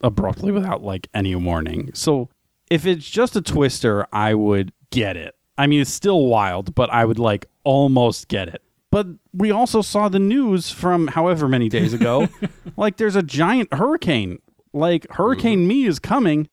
[0.02, 1.92] abruptly without like any warning.
[1.94, 2.28] So
[2.72, 5.36] if it's just a twister, I would get it.
[5.60, 8.64] I mean, it's still wild, but I would like almost get it.
[8.90, 12.28] But we also saw the news from however many days ago,
[12.78, 14.40] like there's a giant hurricane.
[14.74, 15.68] Like Hurricane mm-hmm.
[15.68, 16.50] Me is coming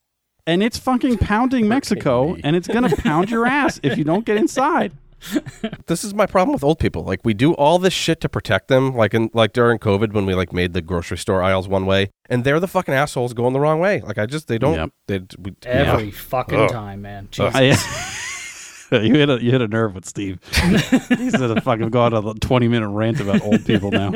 [0.46, 4.26] and it's fucking pounding Mexico and it's going to pound your ass if you don't
[4.26, 4.92] get inside.
[5.86, 7.02] this is my problem with old people.
[7.02, 10.26] Like we do all this shit to protect them, like in like during COVID when
[10.26, 13.52] we like made the grocery store aisles one way, and they're the fucking assholes going
[13.52, 14.00] the wrong way.
[14.00, 14.90] Like I just they don't Yep.
[15.08, 16.10] they we, Every yeah.
[16.12, 16.70] fucking Ugh.
[16.70, 17.28] time, man.
[17.38, 18.88] Uh, Jesus.
[18.92, 20.38] I, you hit a you hit a nerve with Steve.
[21.08, 24.12] He's gonna fucking go on a twenty minute rant about old people now.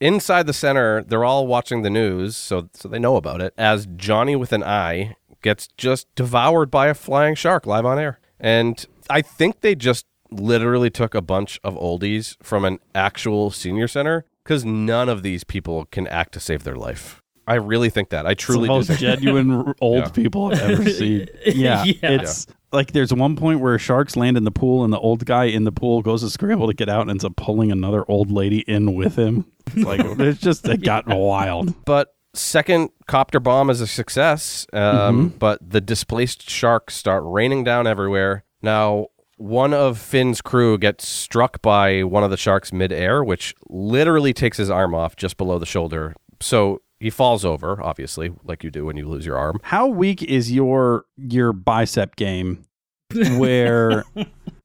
[0.00, 1.02] inside the center.
[1.02, 3.54] They're all watching the news, so so they know about it.
[3.56, 8.20] As Johnny with an eye gets just devoured by a flying shark live on air,
[8.38, 13.86] and I think they just literally took a bunch of oldies from an actual senior
[13.86, 17.20] center because none of these people can act to save their life.
[17.46, 18.26] I really think that.
[18.26, 20.08] I It's the truly do most genuine old Yeah.
[20.10, 21.28] people I've ever seen.
[21.44, 21.94] Yeah, Yeah.
[22.02, 25.44] it's like there's one point where sharks land in the pool, and the old guy
[25.44, 28.30] in the pool goes to scramble to get out, and ends up pulling another old
[28.30, 29.44] lady in with him.
[29.66, 31.84] It's like it's just it got wild.
[31.84, 37.86] But second copter bomb is a success, um, but the displaced sharks start raining down
[37.86, 38.44] everywhere.
[38.62, 44.32] Now, one of Finn's crew gets struck by one of the sharks midair, which literally
[44.32, 46.14] takes his arm off just below the shoulder.
[46.40, 49.58] So he falls over, obviously, like you do when you lose your arm.
[49.64, 52.64] How weak is your your bicep game?
[53.36, 54.04] Where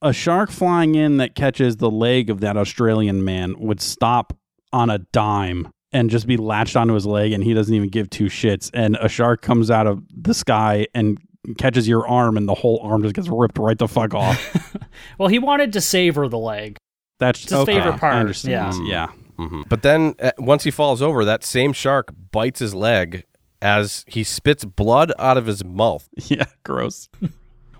[0.01, 4.37] a shark flying in that catches the leg of that Australian man would stop
[4.71, 8.09] on a dime and just be latched onto his leg, and he doesn't even give
[8.09, 8.69] two shits.
[8.73, 11.17] And a shark comes out of the sky and
[11.57, 14.75] catches your arm, and the whole arm just gets ripped right the fuck off.
[15.17, 16.77] well, he wanted to savor the leg.
[17.19, 18.87] That's It's his favorite part, I understand.
[18.87, 19.07] yeah.
[19.37, 19.45] yeah.
[19.47, 23.23] hmm But then uh, once he falls over, that same shark bites his leg
[23.61, 26.07] as he spits blood out of his mouth.
[26.29, 27.09] Yeah, gross.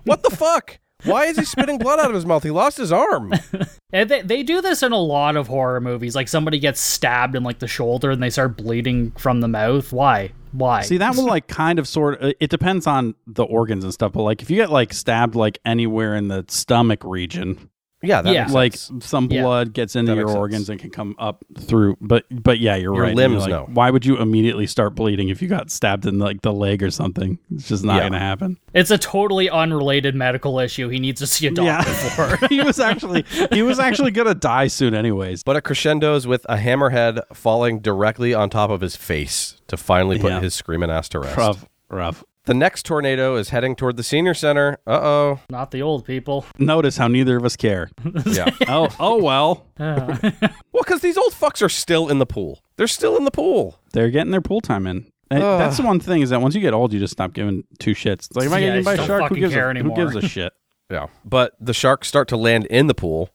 [0.04, 0.78] What the fuck?
[1.04, 2.42] Why is he spitting blood out of his mouth?
[2.42, 3.32] He lost his arm.
[3.90, 6.14] And they, they do this in a lot of horror movies.
[6.14, 9.90] Like somebody gets stabbed in like the shoulder and they start bleeding from the mouth.
[9.94, 10.32] Why?
[10.52, 10.82] Why?
[10.82, 14.12] See, that will like kind of sort of, it depends on the organs and stuff,
[14.12, 17.70] but like if you get like stabbed like anywhere in the stomach region,
[18.02, 18.42] Yeah, that Yeah.
[18.42, 19.06] makes like sense.
[19.06, 19.42] some Yeah.
[19.42, 20.38] blood gets into That your makes sense.
[20.38, 23.60] organs and can come up through but but yeah you're Your right limbs, You're no.
[23.66, 26.82] like, why would you immediately start bleeding if you got stabbed in like the leg
[26.82, 28.02] or something it's just not Yeah.
[28.04, 30.88] gonna happen it's a totally unrelated medical issue.
[30.88, 32.46] He needs to see a doctor for.
[32.50, 36.56] he was actually he was actually gonna die soon anyways But it crescendos with a
[36.56, 40.40] hammerhead falling directly on top of his face to finally put Yeah.
[40.40, 41.36] his screaming ass to rest.
[41.36, 44.78] rough rough The next tornado is heading toward the senior center.
[44.86, 45.40] Uh oh.
[45.50, 46.46] Not the old people.
[46.58, 47.90] notice how neither of us care
[48.26, 48.48] Yeah.
[48.68, 50.32] oh oh well well,
[50.72, 52.62] because these old fucks are still in the pool.
[52.76, 53.78] They're still in the pool.
[53.92, 55.58] they're getting their pool time in And Ugh.
[55.58, 57.92] that's the one thing is that once you get old, you just stop giving two
[57.92, 58.26] shits.
[58.30, 59.54] It's like if I Yeah, get eaten by a just shark, don't who fucking gives,
[59.54, 59.96] care a, who anymore.
[59.96, 60.52] gives a shit?
[60.90, 61.08] Yeah.
[61.26, 63.28] But the sharks start to land in the pool.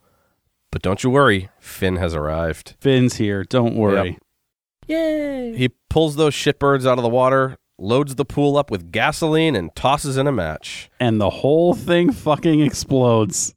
[0.71, 2.75] But don't you worry, Finn has arrived.
[2.79, 3.43] Finn's here.
[3.43, 4.17] Don't worry.
[4.87, 5.55] yay!
[5.55, 9.75] He pulls those shitbirds out of the water, loads the pool up with gasoline, and
[9.75, 10.89] tosses in a match.
[10.99, 13.55] And the whole thing fucking explodes.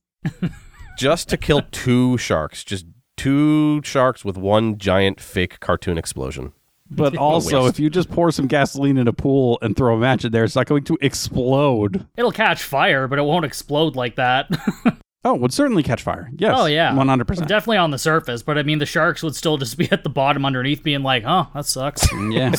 [0.98, 2.64] just to kill two sharks.
[2.64, 6.52] Just two sharks with one giant fake cartoon explosion.
[6.88, 10.24] But also, if you just pour some gasoline in a pool and throw a match
[10.24, 12.06] in there, it's not going to explode.
[12.16, 14.48] It'll catch fire, but it won't explode like that.
[15.26, 16.30] Oh, it would certainly catch fire.
[16.36, 16.54] Yes.
[16.56, 17.48] oh yeah, One hundred percent.
[17.48, 20.08] Definitely on the surface, but I mean, the sharks would still just be at the
[20.08, 22.52] bottom underneath, being like, "Oh, that sucks." Yeah.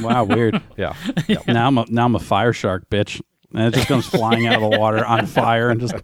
[0.00, 0.02] Wow.
[0.02, 0.24] wow.
[0.24, 0.62] Weird.
[0.78, 0.94] Yeah.
[1.46, 3.20] Now I'm a now I'm a fire shark, bitch,
[3.52, 5.94] and it just comes flying out of the water on fire and just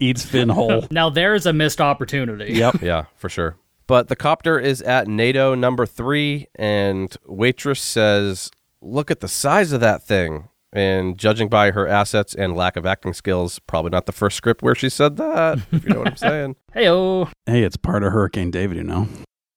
[0.00, 0.86] eats Finn whole.
[0.90, 2.54] now there's a missed opportunity.
[2.54, 2.80] Yep.
[2.82, 3.56] yeah, for sure.
[3.86, 9.72] But the copter is at nado number three, and waitress says, Look at the size
[9.72, 10.48] of that thing.
[10.76, 14.60] And judging by her assets and lack of acting skills, probably not the first script
[14.60, 16.56] where she said that, if you know what I'm saying.
[16.74, 19.08] Hey, oh, Hey, it's part of Hurricane David, you know.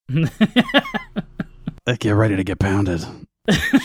[1.85, 3.03] Hey, Get ready to get pounded.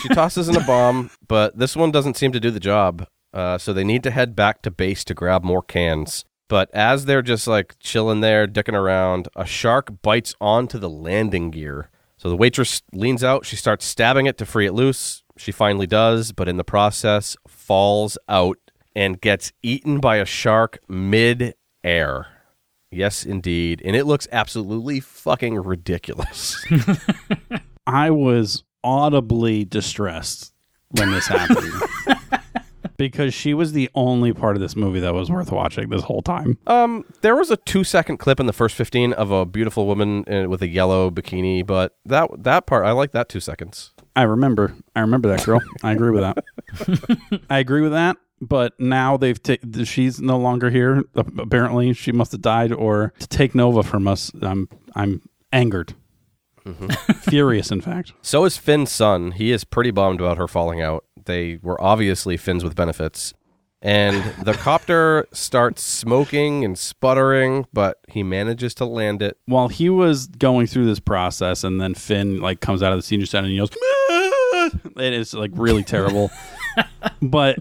[0.01, 3.05] She tosses in a bomb, but this one doesn't seem to do the job.
[3.33, 6.23] Uh, so they need to head back to base to grab more cans.
[6.47, 11.51] But as they're just like chilling there, dicking around, a shark bites onto the landing
[11.51, 11.89] gear.
[12.17, 13.45] So So the waitress leans out.
[13.45, 15.24] She starts stabbing it to free it loose.
[15.37, 18.57] She finally does, but in the process, falls out
[18.95, 22.27] and gets eaten by a shark mid air.
[22.91, 23.81] Yes, indeed.
[23.83, 26.63] And it looks absolutely fucking ridiculous.
[27.87, 30.53] I was audibly distressed
[30.91, 31.73] when this happened.
[32.97, 36.21] because she was the only part of this movie that was worth watching this whole
[36.21, 36.57] time.
[36.67, 40.23] um, there was a two second clip in the first 15 of a beautiful woman
[40.31, 43.91] uh, with a yellow bikini, but that that part, I like that two seconds.
[44.15, 44.73] I remember.
[44.95, 45.61] I remember that girl.
[45.83, 47.41] I agree with that.
[47.49, 48.17] I agree with that.
[48.41, 51.03] But now they've ta- she's no longer here.
[51.15, 54.31] Apparently, she must have died, or to take Nova from us.
[54.41, 55.95] I'm I'm angered,
[56.65, 57.13] mm-hmm.
[57.29, 57.71] furious.
[57.71, 59.31] In fact, So is Finn's son.
[59.31, 61.05] He is pretty bummed about her falling out.
[61.25, 63.33] They were obviously Finns with benefits.
[63.81, 69.37] And the copter starts smoking and sputtering, but he manages to land it.
[69.45, 73.03] while he was going through this process, and then Finn like comes out of the
[73.03, 76.31] senior center and he goes, "Ah!" it is like really terrible.
[77.21, 77.59] but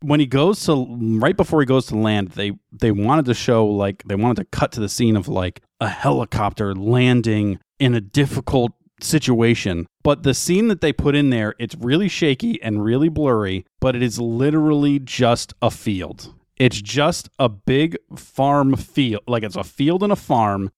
[0.00, 0.86] when he goes to
[1.18, 4.44] right before he goes to land, they they wanted to show like they wanted to
[4.46, 9.86] cut to the scene of like a helicopter landing in a difficult situation.
[10.02, 13.96] But the scene that they put in there, it's really shaky and really blurry, but
[13.96, 16.34] it is literally just a field.
[16.56, 19.22] It's just a big farm field.
[19.26, 20.70] Like it's a field and a farm.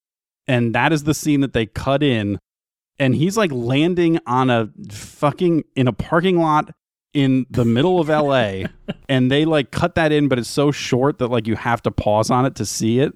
[0.47, 2.39] And that is the scene that they cut in.
[2.99, 6.75] And he's like landing on a fucking in a parking lot
[7.15, 8.65] in the middle of LA.
[9.09, 11.91] and they like cut that in, but it's so short that like you have to
[11.91, 13.15] pause on it to see it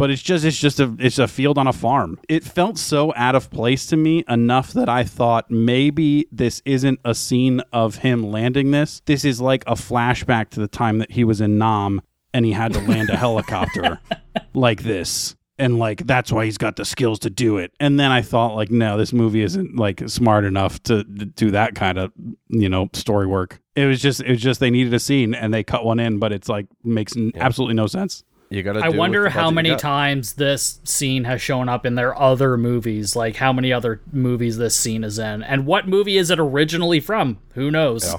[0.00, 2.18] but it's just it's just a it's a field on a farm.
[2.26, 7.00] It felt so out of place to me enough that I thought maybe this isn't
[7.04, 9.02] a scene of him landing this.
[9.04, 12.00] This is like a flashback to the time that he was in Nam
[12.32, 14.00] and he had to land a helicopter
[14.54, 15.36] like this.
[15.58, 17.70] And like that's why he's got the skills to do it.
[17.78, 21.74] And then I thought like no, this movie isn't like smart enough to do that
[21.74, 22.10] kind of,
[22.48, 23.60] you know, story work.
[23.76, 26.18] It was just it was just they needed a scene and they cut one in,
[26.18, 28.24] but it's like makes n- absolutely no sense.
[28.50, 28.80] You got to.
[28.80, 33.36] I wonder how many times this scene has shown up in their other movies, like
[33.36, 37.38] how many other movies this scene is in, and what movie is it originally from?
[37.54, 38.12] Who knows?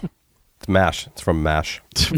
[0.62, 1.08] It's Mash.
[1.08, 1.82] It's from Mash.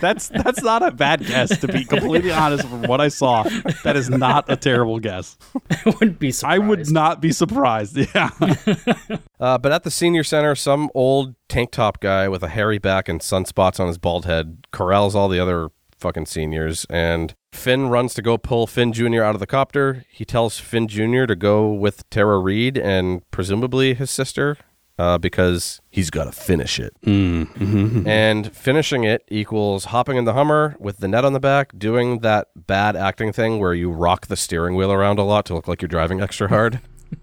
[0.00, 3.42] that's that's not a bad guess to be completely honest from what I saw.
[3.82, 5.36] That is not a terrible guess.
[5.70, 6.68] I wouldn't be I surprised.
[6.68, 7.98] would not be surprised.
[8.14, 8.30] Yeah.
[9.40, 13.08] Uh, but at the senior center, some old tank top guy with a hairy back
[13.08, 16.86] and sunspots on his bald head corrals all the other fucking seniors.
[16.90, 19.22] And Finn runs to go pull Finn Jr.
[19.22, 20.04] out of the copter.
[20.10, 21.26] He tells Finn Jr.
[21.26, 24.56] to go with Tara Reid and presumably his sister
[25.00, 26.94] uh, because he's got to finish it.
[28.06, 32.18] And finishing it equals hopping in the Hummer with the net on the back, doing
[32.18, 35.66] that bad acting thing where you rock the steering wheel around a lot to look
[35.66, 36.80] like you're driving extra hard.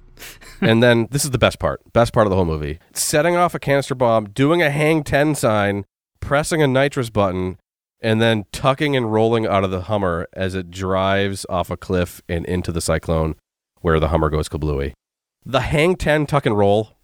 [0.62, 3.54] and then this is the best part, best part of the whole movie: setting off
[3.54, 5.86] a canister bomb, doing a hang ten sign,
[6.20, 7.60] pressing a nitrous button,
[8.02, 12.22] and then tucking and rolling out of the Hummer as it drives off a cliff
[12.30, 13.36] and into the cyclone,
[13.82, 14.94] where the Hummer goes kablooey.
[15.46, 16.98] The hang ten tuck and roll.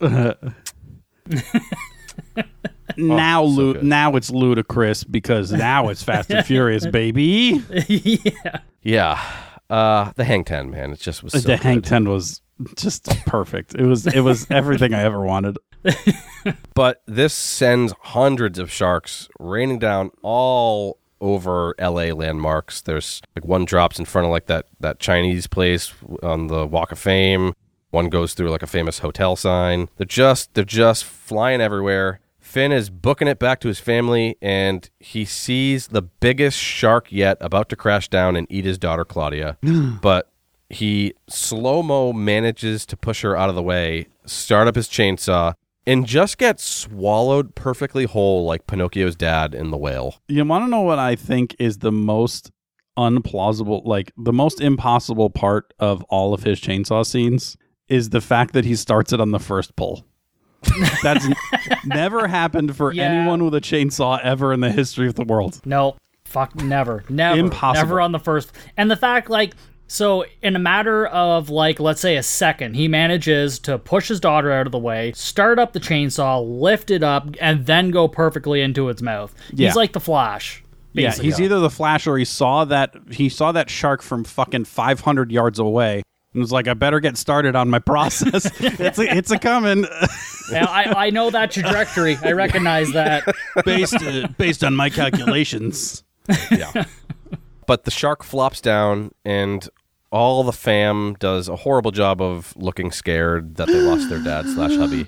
[2.98, 7.62] now, so lu- now it's ludicrous because now it's Fast and Furious, baby.
[7.88, 8.60] yeah.
[8.86, 9.18] Yeah,
[9.70, 10.92] uh, the hang ten man.
[10.92, 11.86] It just was so the good.
[11.86, 12.42] Ten was
[12.76, 13.76] just perfect.
[13.76, 15.58] It was it was everything I ever wanted.
[16.76, 22.82] But this sends hundreds of sharks raining down all over LA landmarks.
[22.82, 26.92] There's like one drops in front of like that that Chinese place on the Walk
[26.92, 27.54] of Fame.
[27.92, 29.88] One goes through like a famous hotel sign.
[29.98, 32.20] They're just they're just flying everywhere.
[32.40, 37.38] Finn is booking it back to his family and he sees the biggest shark yet
[37.40, 39.58] about to crash down and eat his daughter Claudia.
[40.02, 40.33] but
[40.74, 45.54] he slow mo manages to push her out of the way, start up his chainsaw,
[45.86, 50.16] and just gets swallowed perfectly whole like Pinocchio's dad in The Whale.
[50.28, 52.52] You want to know what I think is the most
[52.98, 57.58] unplausible, like the most impossible part of all of his chainsaw scenes
[57.90, 60.06] is the fact that he starts it on the first pull.
[61.04, 61.36] That's n-
[61.86, 63.04] never happened for Yeah.
[63.12, 65.60] anyone with a chainsaw ever in the history of the world.
[65.66, 67.86] No, fuck, never, never, Impossible.
[67.88, 68.54] never on the first.
[68.78, 69.56] And the fact, like,
[69.94, 74.20] so in a matter of like, let's say a second, he manages to push his
[74.20, 78.08] daughter out of the way, start up the chainsaw, lift it up, and then go
[78.08, 79.36] perfectly into its mouth.
[79.52, 79.68] Yeah.
[79.68, 80.64] He's like the Flash.
[80.94, 84.66] Yeah, he's either the Flash or he saw that he saw that shark from fucking
[84.66, 86.02] 500 yards away
[86.34, 88.46] and was like, "I better get started on my process.
[88.60, 89.86] it's a, it's a coming."
[90.52, 92.18] Yeah, I, I know that trajectory.
[92.24, 93.28] I recognize that.
[93.66, 96.04] based uh, based on my calculations.
[96.52, 96.86] Yeah.
[97.66, 99.68] But the shark flops down and
[100.14, 104.46] all the fam does a horrible job of looking scared that they lost their dad
[104.46, 105.08] slash hubby.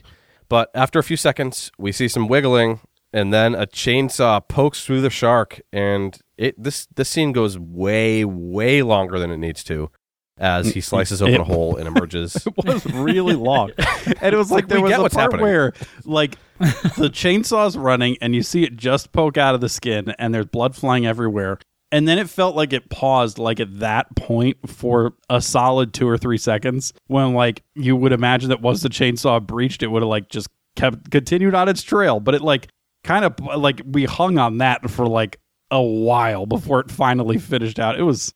[0.49, 2.79] But after a few seconds, we see some wiggling,
[3.13, 8.25] and then a chainsaw pokes through the shark, and it this this scene goes way
[8.25, 9.91] way longer than it needs to,
[10.39, 12.47] as he mm, slices open a hole and emerges.
[12.57, 13.71] It was really long,
[14.21, 15.41] and it was like, like, there was a part happening.
[15.41, 20.15] where like the chainsaw's running, and you see it just poke out of the skin,
[20.17, 21.59] and there's blood flying everywhere.
[21.91, 26.07] And then it felt like it paused, like at that point for a solid two
[26.07, 26.93] or three seconds.
[27.07, 30.47] When like you would imagine that once the chainsaw breached, it would have like just
[30.75, 32.19] kept continued on its trail.
[32.19, 32.67] But it like
[33.03, 35.39] kind of like we hung on that for like
[35.71, 37.99] a while before it finally finished out.
[37.99, 38.33] It was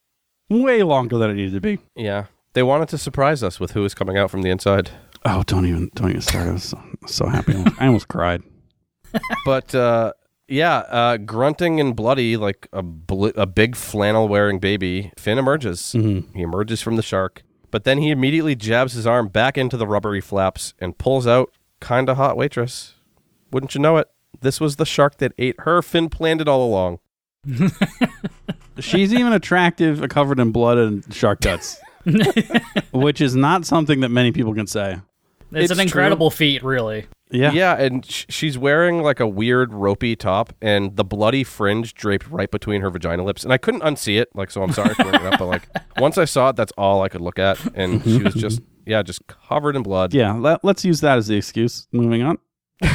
[0.49, 1.79] way longer than it needed to be.
[1.95, 4.91] yeah, they wanted to surprise us with who is coming out from the inside.
[5.25, 6.47] Oh, don't even don't even start.
[6.47, 7.53] I was so, so happy.
[7.79, 8.41] I almost cried.
[9.45, 10.13] but uh,
[10.49, 15.79] yeah, uh, grunting and bloody like a bl- a big flannel wearing baby, Finn emerges.
[15.95, 16.35] Mm-hmm.
[16.37, 19.87] He emerges from the shark, but then he immediately jabs his arm back into the
[19.87, 22.95] rubbery flaps and pulls out kinda hot waitress.
[23.51, 24.09] Wouldn't you know it?
[24.41, 25.81] This was the shark that ate her.
[25.81, 26.99] Finn planned it all along.
[28.79, 31.79] She's even attractive, covered in blood and shark guts,
[32.91, 34.97] which is not something that many people can say.
[35.51, 37.07] It's, It's an incredible feat, really.
[37.31, 41.93] Yeah, Yeah, and sh- she's wearing like a weird ropey top, and the bloody fringe
[41.93, 43.43] draped right between her vagina lips.
[43.43, 44.63] And I couldn't unsee it, like so.
[44.63, 45.67] I'm sorry for bringing it up, but like
[45.97, 49.03] once I saw it, that's all I could look at, and she was just yeah,
[49.03, 50.13] just covered in blood.
[50.13, 50.33] yeah.
[50.33, 51.87] Let, let's use that as the excuse.
[51.91, 52.37] Moving on.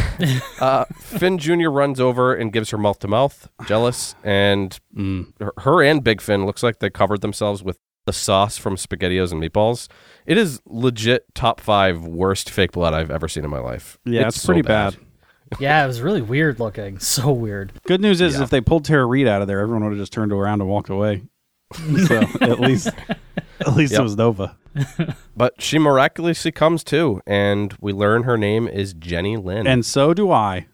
[0.60, 1.68] Uh, Finn Jr.
[1.68, 5.32] runs over and gives her mouth to mouth, jealous, and Mm.
[5.40, 9.32] her, her and Big Finn looks like they covered themselves with the sauce from SpaghettiOs
[9.32, 9.88] and meatballs.
[10.26, 13.98] It is legit top five worst fake blood I've ever seen in my life.
[14.04, 14.96] Yeah, it's, so pretty bad.
[15.60, 16.98] Yeah, it was really weird looking.
[17.00, 17.72] So weird.
[17.86, 18.42] Good news is, Yeah.
[18.44, 20.68] if they pulled Tara Reid out of there, everyone would have just turned around and
[20.70, 21.22] walked away.
[22.06, 22.88] so at least,
[23.60, 24.00] at least Yep.
[24.00, 24.56] it was Nova.
[25.36, 29.66] But she miraculously comes to, and we learn her name is Jenny Lynn.
[29.66, 30.66] And so do I.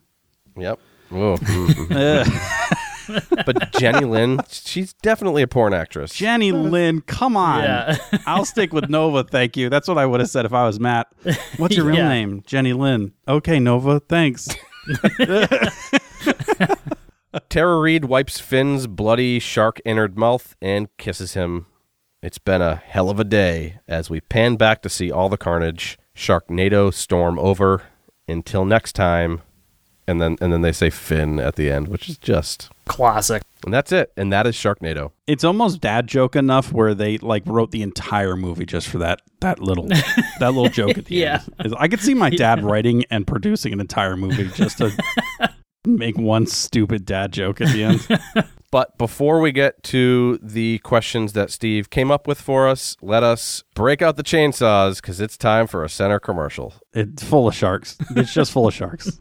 [0.56, 0.78] yep.
[1.08, 1.36] Whoa.
[1.38, 2.74] Mm-hmm.
[3.10, 3.42] Ugh.
[3.46, 6.14] but Jenny Lynn, she's definitely a porn actress.
[6.14, 7.62] Jenny Lynn, come on.
[7.62, 7.96] Yeah.
[8.26, 9.68] I'll stick with Nova, thank you.
[9.68, 11.08] That's what I would have said if I was Matt.
[11.56, 12.08] What's your real Yeah.
[12.08, 12.42] name?
[12.46, 13.12] Jenny Lynn.
[13.28, 14.48] Okay, Nova, thanks.
[17.48, 21.66] Tara Reid wipes Finn's bloody shark innard mouth and kisses him.
[22.22, 25.36] It's been a hell of a day as we pan back to see all the
[25.38, 25.98] carnage.
[26.14, 27.82] Sharknado storm over.
[28.28, 29.42] Until next time.
[30.06, 33.42] And then and then they say Finn at the end, which is just Classic.
[33.64, 34.12] and that's it.
[34.16, 35.12] And that is Sharknado.
[35.26, 39.22] It's almost dad joke enough where they like wrote the entire movie just for that
[39.40, 39.86] that little
[40.40, 41.42] that little joke at the Yeah.
[41.58, 41.74] end.
[41.78, 44.90] I could see my dad writing and producing an entire movie just to
[45.86, 48.46] make one stupid dad joke at the end.
[48.72, 53.24] But before we get to the questions that Steve came up with for us, let
[53.24, 56.74] us break out the chainsaws because it's time for a center commercial.
[56.92, 57.98] It's full of sharks.
[58.14, 59.18] It's just full of sharks.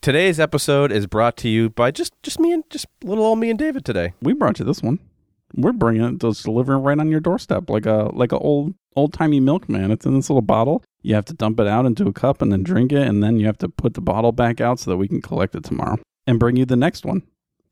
[0.00, 3.50] Today's episode is brought to you by just just me and just little old me
[3.50, 4.14] and David today.
[4.22, 5.00] We brought you this one.
[5.54, 8.74] We're bringing it, just delivering it right on your doorstep, like a like a old
[8.94, 9.90] old timey milkman.
[9.90, 10.84] It's in this little bottle.
[11.02, 13.40] You have to dump it out into a cup and then drink it, and then
[13.40, 15.98] you have to put the bottle back out so that we can collect it tomorrow
[16.28, 17.22] and bring you the next one.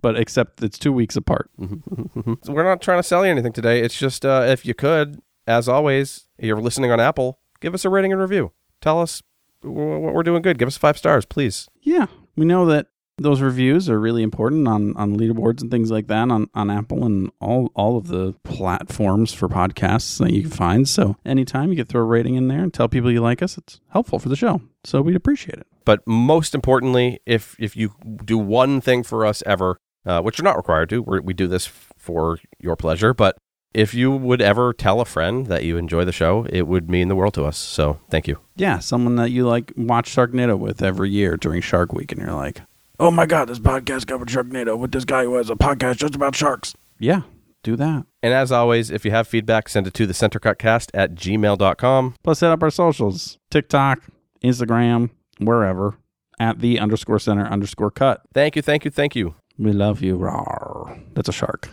[0.02, 1.48] But except it's two weeks apart.
[1.60, 2.34] Mm-hmm, mm-hmm, mm-hmm.
[2.42, 3.80] So we're not trying to sell you anything today.
[3.80, 7.88] It's just uh, if you could, as always, you're listening on Apple, give us a
[7.88, 8.52] rating and review.
[8.80, 9.22] Tell us
[9.62, 10.58] we're doing good.
[10.58, 11.68] Give us five stars, please.
[11.82, 12.88] Yeah, we know that
[13.18, 17.04] those reviews are really important on, on leaderboards and things like that on, on Apple
[17.04, 20.88] and all all of the platforms for podcasts that you can find.
[20.88, 23.56] So anytime you could throw a rating in there and tell people you like us,
[23.56, 24.60] it's helpful for the show.
[24.84, 25.66] So we'd appreciate it.
[25.84, 27.94] But most importantly, if if you
[28.24, 31.46] do one thing for us ever, uh, which you're not required to, we're, we do
[31.46, 33.14] this for your pleasure.
[33.14, 33.38] But
[33.76, 37.08] if you would ever tell a friend that you enjoy the show, it would mean
[37.08, 37.58] the world to us.
[37.58, 38.38] So thank you.
[38.56, 42.32] Yeah, someone that you like watch Sharknado with every year during Shark Week, and you're
[42.32, 42.62] like,
[42.98, 46.14] oh my god, this podcast covered Sharknado with this guy who has a podcast just
[46.14, 46.74] about sharks.
[46.98, 47.22] Yeah,
[47.62, 48.06] do that.
[48.22, 52.14] And as always, if you have feedback, send it to the centercutcast at gmail.com.
[52.24, 54.00] Plus, set up our socials: TikTok,
[54.42, 55.98] Instagram, wherever
[56.38, 58.22] at the underscore center underscore cut.
[58.32, 59.34] Thank you, thank you, thank you.
[59.58, 60.16] We love you.
[60.16, 61.14] Rawr.
[61.14, 61.68] That's a shark.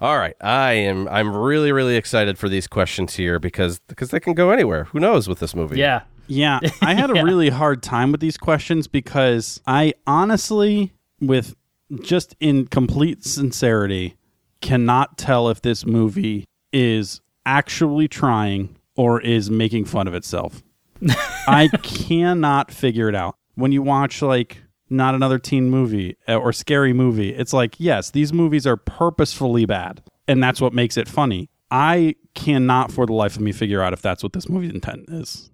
[0.00, 1.08] All right, I am.
[1.08, 4.84] I'm really, really excited for these questions here because because they can go anywhere.
[4.84, 5.78] Who knows with this movie?
[5.78, 6.02] Yeah.
[6.30, 7.22] Yeah, I had a Yeah.
[7.22, 11.56] really hard time with these questions because I honestly, with
[12.02, 14.14] just in complete sincerity,
[14.60, 20.62] cannot tell if this movie is actually trying or is making fun of itself.
[21.48, 23.34] I cannot figure it out.
[23.54, 27.34] When you watch like not another teen movie uh, or scary movie.
[27.34, 31.50] It's like, yes, these movies are purposefully bad, and that's what makes it funny.
[31.70, 35.06] I cannot for the life of me figure out if that's what this movie's intent
[35.08, 35.50] is.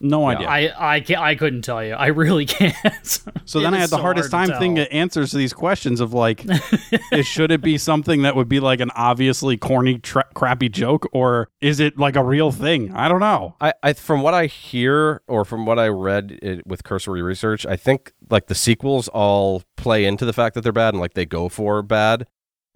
[0.00, 0.48] No idea.
[0.48, 1.94] I I can't, I couldn't tell you.
[1.94, 3.06] I really can't.
[3.44, 4.98] so then I had the so hardest hard to time thinking tell.
[4.98, 6.44] answers to these questions of like,
[7.12, 11.08] is, should it be something that would be like an obviously corny, tra- crappy joke,
[11.12, 12.92] or is it like a real thing?
[12.92, 13.56] I don't know.
[13.60, 17.64] I, I from what I hear or from what I read it, with cursory research,
[17.64, 21.14] I think like the sequels all play into the fact that they're bad and like
[21.14, 22.26] they go for bad.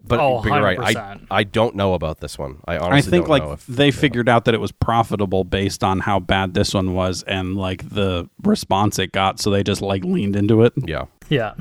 [0.01, 0.97] But, Oh, but you're right.
[0.97, 2.61] I I don't know about this one.
[2.67, 5.43] I I honestly think don't like know if they figured out that it was profitable
[5.43, 9.65] based on how bad this one was and like the response it got, so they
[9.65, 10.73] just like leaned into it.
[10.87, 11.07] yeah.
[11.29, 11.55] yeah.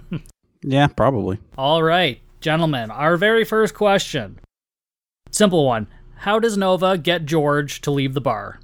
[0.63, 1.39] Yeah, probably.
[1.57, 2.91] All right, gentlemen.
[2.91, 4.39] Our very first question.
[5.31, 5.87] Simple one.
[6.17, 8.59] How does Nova get George to leave the bar?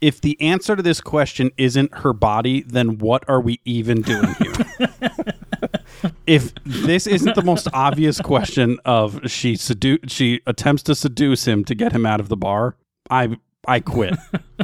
[0.00, 4.34] If the answer to this question isn't her body, then what are we even doing
[4.40, 4.88] here?
[6.26, 11.64] if this isn't the most obvious question of she sedu- she attempts to seduce him
[11.64, 12.76] to get him out of the bar,
[13.10, 13.36] I
[13.68, 14.14] I quit.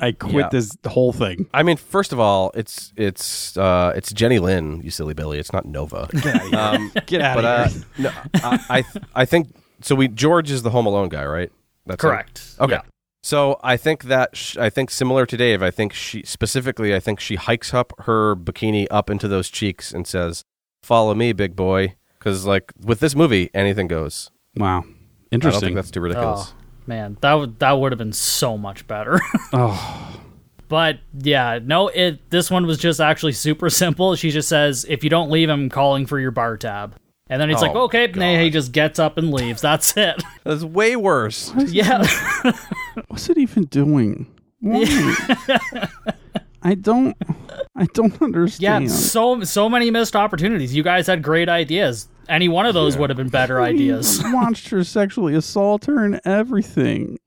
[0.01, 0.49] I quit Yeah.
[0.51, 1.49] this whole thing.
[1.53, 5.39] I mean, first of all, it's it's uh, it's Jenny Lynn, you silly Billy.
[5.39, 6.09] It's not Nova.
[6.57, 7.84] um, Get out but uh, of here.
[7.99, 8.11] no,
[8.43, 9.49] I I, th- I think
[9.82, 9.95] so.
[9.95, 11.53] We George is the Home Alone guy, right?
[11.84, 12.07] That's it?
[12.07, 12.43] Correct.
[12.59, 12.72] Okay.
[12.74, 12.80] Yeah.
[13.27, 15.61] So I think that sh- I think similar to Dave.
[15.61, 16.95] I think she specifically.
[16.95, 20.45] I think she hikes up her bikini up into those cheeks and says,
[20.85, 24.31] "Follow me, big boy." Because like with this movie, anything goes.
[24.55, 24.79] Wow.
[24.79, 24.95] I don't
[25.33, 25.61] Interesting.
[25.61, 26.53] think that's too ridiculous.
[26.53, 29.18] Oh man, that would that would have been so much better.
[29.53, 30.20] oh.
[30.68, 31.89] but yeah, no.
[31.89, 34.14] It this one was just actually super simple.
[34.14, 36.95] She just says, "If you don't leave, I'm calling for your bar tab."
[37.29, 39.61] And then it's like, Oh, okay, and he just gets up and leaves.
[39.61, 40.22] That's it.
[40.45, 41.53] That's way worse.
[41.68, 42.07] yeah.
[43.09, 44.27] What's it even doing?
[44.61, 44.85] Why?
[46.62, 47.16] I don't
[47.77, 48.85] I don't understand.
[48.85, 50.74] Yeah, so so many missed opportunities.
[50.74, 52.09] You guys had great ideas.
[52.29, 54.20] Any one of those would have been better ideas.
[54.20, 57.18] He watched her sexually assault her and everything.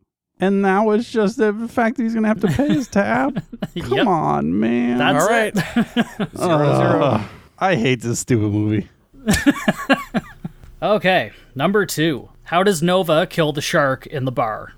[0.42, 3.44] And now it's just the fact that he's going to have to pay his tab?
[3.82, 4.08] Come Yep.
[4.08, 4.98] on, man.
[4.98, 5.54] That's All right.
[5.56, 6.38] it.
[6.38, 7.02] Zero, zero.
[7.04, 7.30] Ugh.
[7.60, 8.88] I hate this stupid movie.
[10.82, 12.30] Okay, number two.
[12.46, 14.74] How does Nova kill the shark in the bar?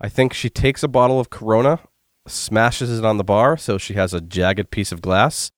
[0.00, 1.80] I think she takes a bottle of Corona,
[2.28, 5.50] smashes it on the bar so she has a jagged piece of glass,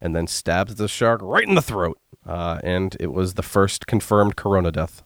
[0.00, 1.98] and then stabs the shark right in the throat.
[2.24, 5.02] Uh, and it was the first confirmed Corona death.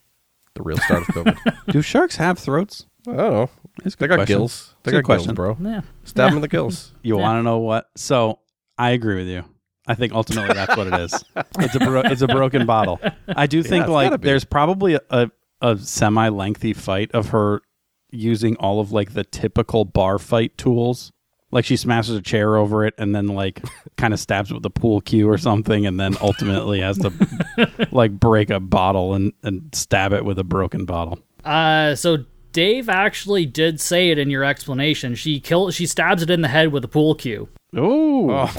[0.54, 1.72] The real start of COVID.
[1.72, 2.84] Do sharks have throats?
[3.08, 3.50] I don't know.
[3.82, 4.36] That's They got question.
[4.36, 4.74] gills.
[4.82, 5.34] They It's a got good gills, question.
[5.34, 5.56] bro.
[5.58, 5.80] Yeah.
[6.04, 6.28] Stab Yeah.
[6.32, 6.92] him in the gills.
[7.02, 7.22] You Yeah.
[7.22, 7.88] want to know what?
[7.96, 8.40] So
[8.76, 9.44] I agree with you.
[9.90, 11.24] I think ultimately that's what it is.
[11.58, 13.00] It's a bro- it's a broken bottle.
[13.26, 14.24] I do think it's gotta like be.
[14.24, 15.30] there's probably a, a,
[15.60, 17.60] a semi lengthy fight of her
[18.12, 21.10] using all of like the typical bar fight tools.
[21.50, 23.64] Like she smashes a chair over it and then like
[23.96, 27.88] kind of stabs it with a pool cue or something, and then ultimately has to
[27.90, 31.18] like break a bottle and, and stab it with a broken bottle.
[31.44, 32.18] Uh, so
[32.52, 35.16] Dave actually did say it in your explanation.
[35.16, 37.48] She kill she stabs it in the head with a pool cue.
[37.76, 38.30] Ooh.
[38.30, 38.54] Oh.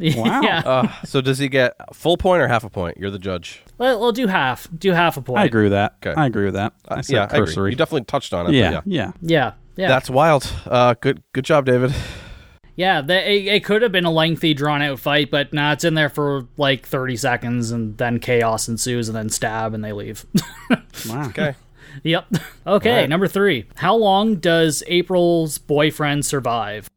[0.16, 0.40] Wow.
[0.42, 0.62] yeah.
[0.64, 2.96] Uh, so does he get full point or half a point?
[2.96, 3.62] You're the judge.
[3.78, 4.66] Let, we'll do half.
[4.76, 5.38] Do half a point.
[5.40, 5.96] I agree with that.
[6.04, 6.18] Okay.
[6.18, 6.72] I agree with that.
[6.88, 7.70] I said yeah, I agree.
[7.70, 8.48] You definitely touched on it.
[8.48, 8.80] but yeah, yeah.
[8.86, 9.12] yeah.
[9.20, 9.52] Yeah.
[9.76, 9.88] Yeah.
[9.88, 10.50] That's wild.
[10.66, 11.94] Uh, good, good job, David.
[12.76, 13.00] yeah.
[13.02, 15.94] The, it, it could have been a lengthy, drawn out fight, but nah, it's in
[15.94, 20.24] there for like 30 seconds and then chaos ensues and then stab and they leave.
[21.08, 21.28] Wow.
[21.28, 21.54] Okay.
[22.04, 22.26] yep.
[22.66, 22.90] Okay.
[22.90, 23.08] Alright.
[23.08, 23.66] Number three.
[23.76, 26.88] How long does April's boyfriend survive?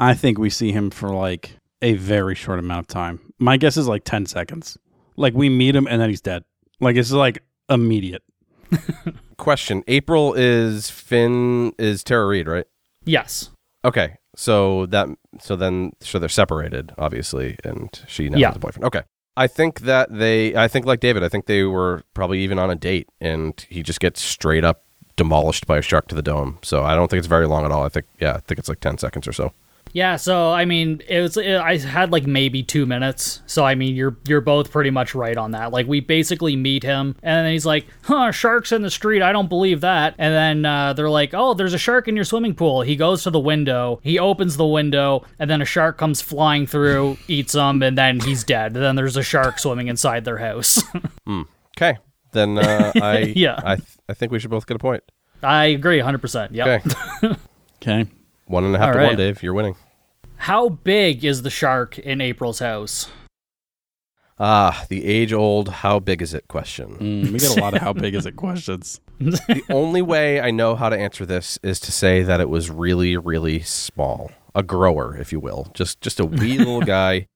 [0.00, 3.20] I think we see him for like a very short amount of time.
[3.38, 4.78] My guess is like 10 seconds.
[5.16, 6.44] Like we meet him and then he's dead.
[6.80, 8.22] Like it's like immediate.
[9.36, 12.64] Question: April is Finn is Tara Reid, right?
[13.04, 13.50] Yes.
[13.84, 15.08] Okay, so that
[15.40, 18.46] so then so they're separated, obviously, and she now Yeah.
[18.48, 18.84] has a boyfriend.
[18.86, 19.02] Okay,
[19.36, 22.70] I think that they, I think like David, I think they were probably even on
[22.70, 24.84] a date, and he just gets straight up
[25.16, 26.58] demolished by a shark to the dome.
[26.62, 27.84] So I don't think it's very long at all.
[27.84, 29.52] I think yeah, I think it's like ten seconds or so.
[29.92, 33.42] Yeah, so I mean, it was it, I had like maybe two minutes.
[33.46, 35.70] So I mean, you're you're both pretty much right on that.
[35.70, 39.20] Like we basically meet him, and then he's like, "Huh, sharks in the street?
[39.22, 42.24] I don't believe that." And then uh, they're like, "Oh, there's a shark in your
[42.24, 45.98] swimming pool." He goes to the window, he opens the window, and then a shark
[45.98, 48.72] comes flying through, eats him, and then he's dead.
[48.74, 50.82] And then there's a shark swimming inside their house.
[51.76, 51.96] Okay,
[52.32, 53.58] then uh, I Yeah.
[53.64, 55.02] I th- I think we should both get a point.
[55.42, 56.52] I agree, hundred percent.
[56.52, 56.66] Yep.
[57.22, 57.36] Okay,
[57.80, 58.06] Okay.
[58.46, 59.06] One and a half All to right.
[59.08, 59.42] one, Dave.
[59.42, 59.76] You're winning.
[60.36, 63.08] How big is the shark in April's house?
[64.38, 66.96] Ah, the age old how big is it question.
[66.98, 69.00] Mm, we get a lot of how big is it questions.
[69.20, 72.68] the only way I know how to answer this is to say that it was
[72.70, 74.32] really, really small.
[74.54, 75.68] A grower, if you will.
[75.74, 77.26] Just just a wee little guy.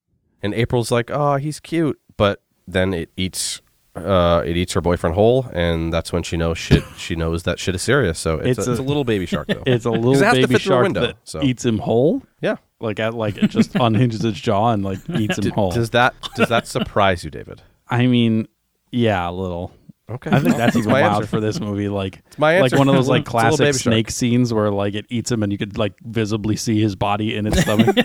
[0.43, 3.61] and April's like, "Oh, he's cute," but then it eats.
[3.97, 6.85] Uh, it eats her boyfriend whole, and that's when she knows shit.
[6.99, 8.19] she knows that shit is serious.
[8.19, 9.63] So it's, It's a, a- it's a little baby shark, though.
[9.67, 11.43] It's a little has to baby fit through a shark window, that so.
[11.43, 12.23] eats him whole.
[12.41, 12.57] yeah.
[12.79, 15.71] Like, I, like it just unhinges its jaw and like eats him whole.
[15.71, 17.63] does that does that surprise you, David?
[17.89, 18.49] I mean,
[18.91, 19.73] yeah, a little.
[20.09, 21.27] Okay, I think that's That's even my wild answer.
[21.27, 21.89] for this movie.
[21.89, 22.79] Like, my like answer.
[22.79, 23.93] one of those like it's a little classic baby shark.
[23.95, 27.35] snake scenes where like it eats him and you could like visibly see his body
[27.35, 27.97] in its stomach.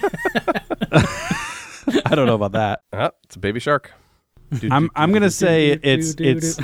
[0.93, 2.83] I don't know about that.
[2.93, 3.91] Ah, it's a baby shark.
[4.69, 6.59] I'm I'm gonna say it's it's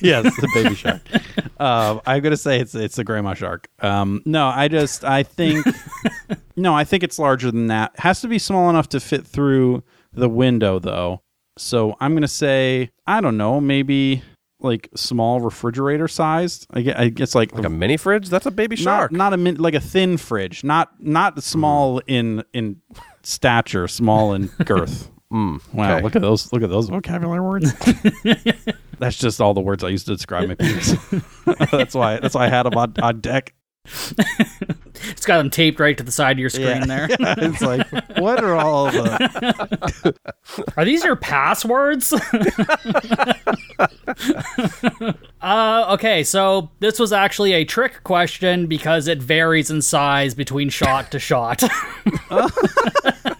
[0.00, 1.02] yes, the baby shark.
[1.56, 3.68] Um, I'm gonna say it's it's the grandma shark.
[3.78, 5.64] Um, no, I just I think
[6.56, 7.92] no, I think it's larger than that.
[7.94, 11.22] It has to be small enough to fit through the window though.
[11.56, 14.22] So I'm gonna say I don't know, maybe
[14.58, 16.66] like small refrigerator sized.
[16.72, 18.28] I guess, I guess like, Like a mini fridge?
[18.28, 19.12] That's a baby not shark.
[19.12, 22.80] not a min- like a thin fridge, not not small in in
[23.22, 25.08] stature, small in girth.
[25.32, 26.02] Mm, Wow, okay.
[26.02, 26.52] look at those!
[26.52, 27.72] Look at those vocabulary words.
[28.98, 30.94] that's just all the words I used to describe my penis.
[31.72, 32.18] that's why.
[32.20, 33.54] That's why I had them on, on deck.
[33.86, 37.06] It's got them taped right to the side of your screen there.
[37.10, 37.86] it's like,
[38.18, 40.14] what are all the?
[40.76, 42.14] Are these your passwords?
[45.42, 50.70] uh, okay, so this was actually a trick question because it varies in size between
[50.70, 51.62] shot to shot.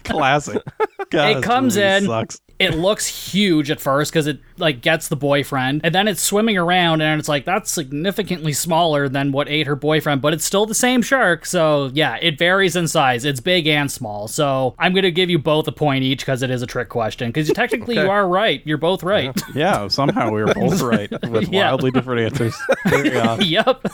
[0.05, 0.61] Classic.
[1.09, 2.39] God, It comes in- Sucks.
[2.59, 6.57] it looks huge at first because it like gets the boyfriend, and then it's swimming
[6.57, 10.65] around, and it's like that's significantly smaller than what ate her boyfriend, but it's still
[10.65, 11.45] the same shark.
[11.45, 13.25] So yeah, it varies in size.
[13.25, 14.27] It's big and small.
[14.29, 17.29] So I'm gonna give you both a point each because it is a trick question.
[17.29, 18.61] Because technically you are right.
[18.65, 19.35] You're both right.
[19.53, 19.87] Yeah.
[19.89, 21.65] Somehow we were both right with Yeah.
[21.71, 22.55] wildly different answers.
[23.45, 23.85] Yep.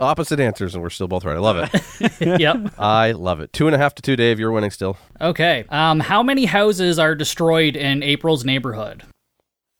[0.00, 1.36] Opposite answers, and we're still both right.
[1.36, 2.40] I love it.
[2.40, 2.56] yep.
[2.78, 3.52] I love it.
[3.52, 4.38] Two and a half to two, Dave.
[4.40, 4.96] You're winning still.
[5.20, 5.57] Okay.
[5.68, 9.04] Um, how many houses are destroyed in April's neighborhood?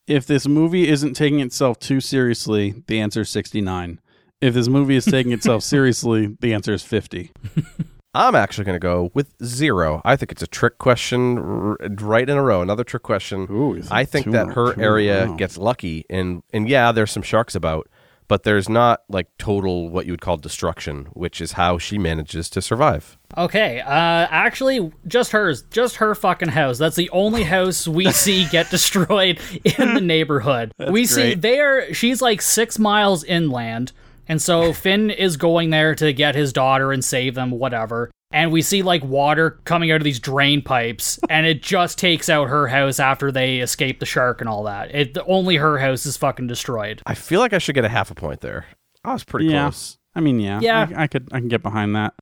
[0.06, 4.00] If this movie isn't taking itself too seriously, the answer is 69.
[4.40, 7.32] If this movie is taking itself seriously, the answer is 50.
[8.14, 10.00] I'm actually going to go with zero.
[10.04, 12.62] I think it's a trick question r- right in a row.
[12.62, 13.46] Another trick question.
[13.50, 17.10] Ooh, I think that her two in a area gets lucky, and and yeah, there's
[17.10, 17.86] some sharks about,
[18.28, 22.48] but there's not like total what you would call destruction, which is how she manages
[22.50, 23.18] to survive.
[23.36, 23.80] Okay.
[23.80, 23.88] Uh,
[24.30, 25.62] actually, just hers.
[25.70, 26.78] Just her fucking house.
[26.78, 29.40] That's the only house we see get destroyed
[29.78, 30.72] in the neighborhood.
[30.90, 31.40] we see great.
[31.42, 31.94] there.
[31.94, 33.92] She's like six miles inland,
[34.28, 38.10] and so Finn is going there to get his daughter and save them, whatever.
[38.30, 42.28] And we see like water coming out of these drain pipes, and it just takes
[42.28, 44.94] out her house after they escape the shark and all that.
[44.94, 47.02] It only her house is fucking destroyed.
[47.06, 48.66] I feel like I should get a half a point there.
[49.04, 49.62] I was pretty yeah.
[49.62, 49.98] close.
[50.14, 50.60] I mean, yeah.
[50.60, 50.88] Yeah.
[50.94, 52.14] I, I could I can get behind that.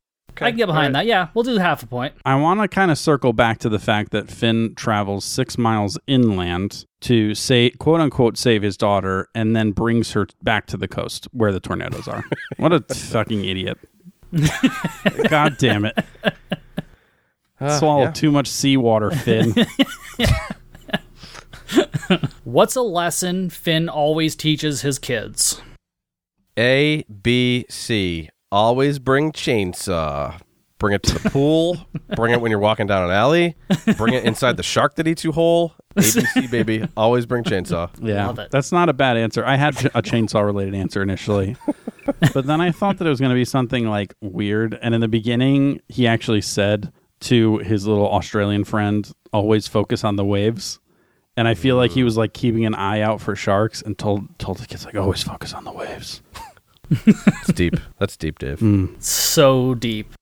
[0.45, 1.07] I can get behind that.
[1.07, 2.15] Yeah, we'll do the half a point.
[2.25, 5.99] I want to kind of circle back to the fact that Finn travels six miles
[6.07, 10.89] inland to say, quote unquote, save his daughter, and then brings her back to the
[10.89, 12.25] coast where the tornadoes are.
[12.59, 13.79] what a fucking idiot!
[15.29, 15.99] God damn it!
[17.61, 18.11] Uh, Swallow yeah.
[18.11, 19.55] too much seawater, Finn.
[22.45, 25.61] What's a lesson Finn always teaches his kids?
[26.59, 28.31] A, B, C.
[28.53, 30.41] Always bring chainsaw.
[30.79, 31.79] Bring it to the pool.
[32.17, 33.57] bring it when you're walking down an alley.
[33.97, 35.75] Bring it inside the shark that eats you whole.
[35.97, 36.87] ABC, baby.
[36.97, 37.91] Always bring chainsaw.
[38.03, 38.51] yeah, Love it.
[38.51, 39.45] that's not a bad answer.
[39.45, 41.57] I had a chainsaw related answer initially,
[42.35, 44.79] but then I thought that it was going to be something like weird.
[44.83, 50.17] And in the beginning, he actually said to his little Australian friend, "Always focus on
[50.17, 50.79] the waves."
[51.39, 52.05] And I feel like he mm.
[52.05, 55.23] was like keeping an eye out for sharks and told told the kids like always
[55.23, 56.23] focus on the waves.
[56.91, 57.75] It's deep.
[57.99, 58.61] That's deep, Dave.
[58.61, 59.03] Mm.
[59.03, 60.15] So deep.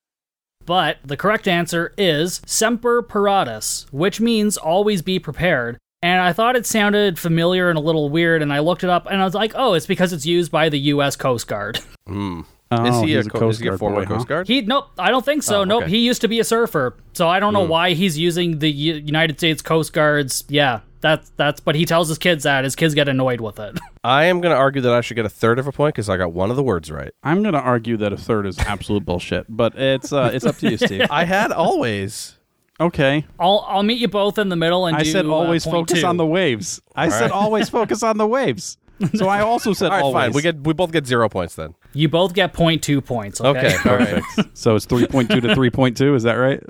[0.66, 5.78] But the correct answer is Semper Paratus, which means always be prepared.
[6.02, 9.06] And I thought it sounded familiar and a little weird, and I looked it up
[9.06, 11.16] and I was like, oh, it's because it's used by the U.S.
[11.16, 11.80] Coast Guard.
[12.06, 12.44] Mm.
[12.70, 14.06] Oh, is he a, he's co- Coast is he a Guard former boy.
[14.06, 14.48] Coast Guard?
[14.48, 15.60] He, nope, I don't think so.
[15.60, 15.90] Oh, Nope, okay.
[15.90, 16.96] he used to be a surfer.
[17.12, 20.44] So I don't know why he's using the U- United States Coast Guard's.
[20.48, 22.64] Yeah, that's, that's, but he tells his kids that.
[22.64, 23.78] His kids get annoyed with it.
[24.04, 26.08] I am going to argue that I should get a third of a point because
[26.08, 27.12] I got one of the words right.
[27.22, 30.56] I'm going to argue that a third is absolute bullshit, but it's uh, it's up
[30.56, 31.06] to you, Steve.
[31.10, 32.38] I had always.
[32.80, 35.64] Okay, I'll, I'll meet you both in the middle and I do, said uh, always
[35.64, 36.06] point focus two.
[36.08, 36.82] on the waves.
[36.96, 37.30] I said right.
[37.30, 38.78] always focus on the waves.
[39.16, 40.22] So I also said All right, always.
[40.26, 40.32] fine.
[40.32, 41.74] We get we both get zero points then.
[41.94, 43.40] You both get point two points.
[43.40, 43.76] Okay.
[43.76, 44.22] Okay, all right.
[44.52, 46.14] so it's 3.2 to 3.2.
[46.16, 46.62] Is that right?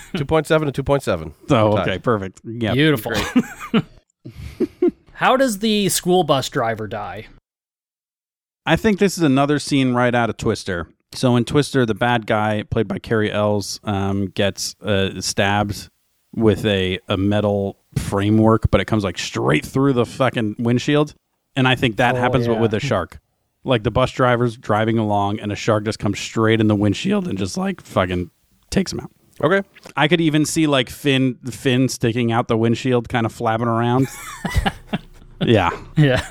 [0.16, 1.34] two point seven to two point seven.
[1.50, 2.40] Oh, okay, perfect.
[2.44, 3.12] Yeah, Beautiful.
[5.12, 7.26] How does the school bus driver die?
[8.66, 10.88] I think this is another scene right out of Twister.
[11.12, 15.90] So in Twister, the bad guy, played by Cary Elwes, um, gets uh, stabbed
[16.34, 21.14] with a, a metal framework, but it comes like straight through the fucking windshield.
[21.54, 22.60] And I think that Oh, happens but yeah.
[22.60, 23.20] with a shark.
[23.64, 27.26] Like the bus driver's driving along and a shark just comes straight in the windshield
[27.26, 28.30] and just like fucking
[28.70, 29.10] takes him out.
[29.42, 29.62] Okay.
[29.96, 34.06] I could even see like fin fin sticking out the windshield, kind of flapping around.
[35.40, 36.24] yeah, Yeah.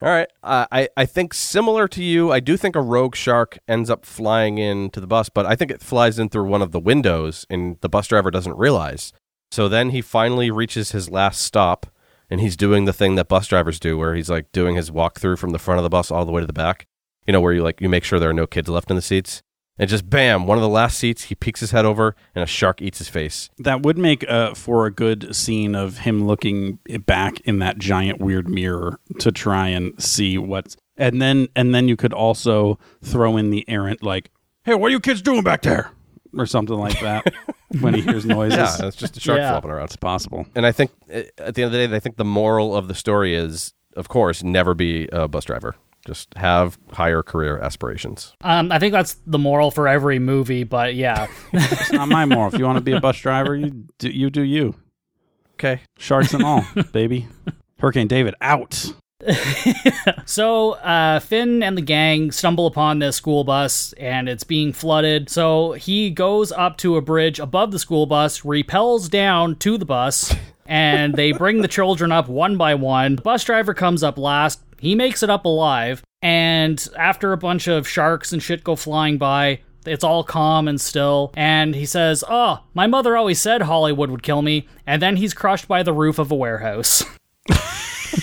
[0.00, 0.28] All right.
[0.44, 4.06] Uh, I, I think similar to you, I do think a rogue shark ends up
[4.06, 7.44] flying into the bus, but I think it flies in through one of the windows
[7.50, 9.12] and the bus driver doesn't realize.
[9.50, 11.86] So then he finally reaches his last stop
[12.30, 15.18] and he's doing the thing that bus drivers do where he's like doing his walk
[15.18, 16.86] through from the front of the bus all the way to the back.
[17.26, 19.02] You know, where you like you make sure there are no kids left in the
[19.02, 19.42] seats.
[19.80, 22.48] And just bam, one of the last seats, he peeks his head over and a
[22.48, 23.48] shark eats his face.
[23.58, 28.18] that would make uh, for a good scene of him looking back in that giant
[28.18, 30.76] weird mirror to try and see what's.
[30.96, 34.30] And then and then you could also throw in the errant like,
[34.64, 35.92] "Hey, what are you kids doing back there?"
[36.36, 37.32] Or something like that
[37.80, 38.58] when he hears noises.
[38.58, 39.50] Yeah, it's just a shark Yeah.
[39.52, 39.84] flopping around.
[39.84, 40.46] It's possible.
[40.54, 42.88] And I think uh, at the end of the day, I think the moral of
[42.88, 45.74] the story is, of course, never be a bus driver.
[46.06, 48.32] Just have higher career aspirations.
[48.42, 51.26] Um, I think that's the moral for every movie, but yeah.
[51.52, 52.52] It's not my moral.
[52.54, 54.74] If you want to be a bus driver, you do you do you.
[55.54, 55.80] Okay.
[55.98, 57.26] Sharks and all, baby.
[57.80, 58.92] Hurricane David out.
[60.28, 65.30] So uh, Finn and the gang stumble upon this school bus and it's being flooded.
[65.30, 69.86] So he goes up to a bridge above the school bus, repels down to the
[69.86, 70.34] bus,
[70.66, 73.16] and they bring the children up one by one.
[73.16, 74.60] The bus driver comes up last.
[74.78, 76.02] He makes it up alive.
[76.20, 80.78] And after a bunch of sharks and shit go flying by, it's all calm and
[80.78, 81.32] still.
[81.36, 84.68] And he says, Oh, my mother always said Hollywood would kill me.
[84.86, 87.02] And then he's crushed by the roof of a warehouse.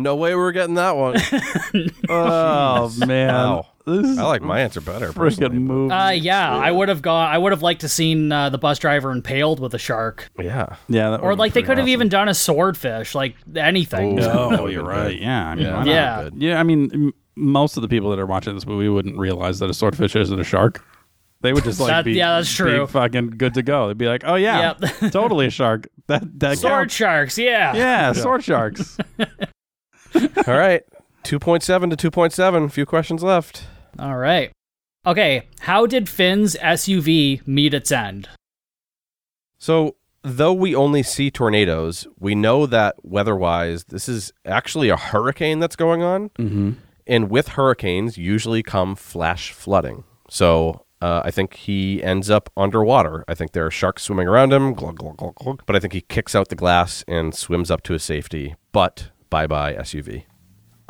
[0.00, 1.16] No way we're getting that one.
[2.08, 3.66] Oh man, Wow.
[3.84, 5.06] this I like my answer better.
[5.06, 5.58] a freaking personally.
[5.58, 5.92] movie.
[5.92, 7.28] Uh, yeah, I would have gone.
[7.28, 10.76] I would have liked to seen uh, the bus driver impaled with a shark, Yeah.
[10.88, 11.92] yeah, that or like they pretty could have awesome.
[11.92, 14.20] even done a swordfish, like anything.
[14.20, 15.20] Oh, That would've you're right.
[15.20, 15.70] Yeah, I mean, Yeah.
[15.72, 15.86] not?
[15.86, 16.28] Yeah.
[16.36, 16.60] Yeah.
[16.60, 19.74] I mean, most of the people that are watching this movie wouldn't realize that a
[19.74, 20.84] swordfish isn't a shark.
[21.40, 22.86] They would just like That- be, yeah, that's true.
[22.86, 23.88] be fucking good to go.
[23.88, 25.00] They'd be like, oh yeah, Yep.
[25.12, 25.88] totally a shark.
[26.08, 26.94] That that Sword counts.
[26.94, 27.74] sharks, yeah.
[27.76, 28.98] Yeah, sword sharks.
[30.14, 30.82] All right.
[31.24, 32.72] 2.7 to 2.7.
[32.72, 33.64] Few questions left.
[33.98, 34.50] All right.
[35.06, 38.28] Okay, how did Finn's SUV meet its end?
[39.58, 44.96] So, though we only see tornadoes, we know that weather wise, this is actually a
[44.96, 46.30] hurricane that's going on.
[46.30, 46.72] mm-hmm.
[47.06, 50.04] And with hurricanes, usually come flash flooding.
[50.28, 53.24] So, uh, I think he ends up underwater.
[53.28, 55.62] I think there are sharks swimming around him, glug, glug, glug, glug.
[55.66, 58.54] but I think he kicks out the glass and swims up to his safety.
[58.72, 60.24] But bye bye SUV.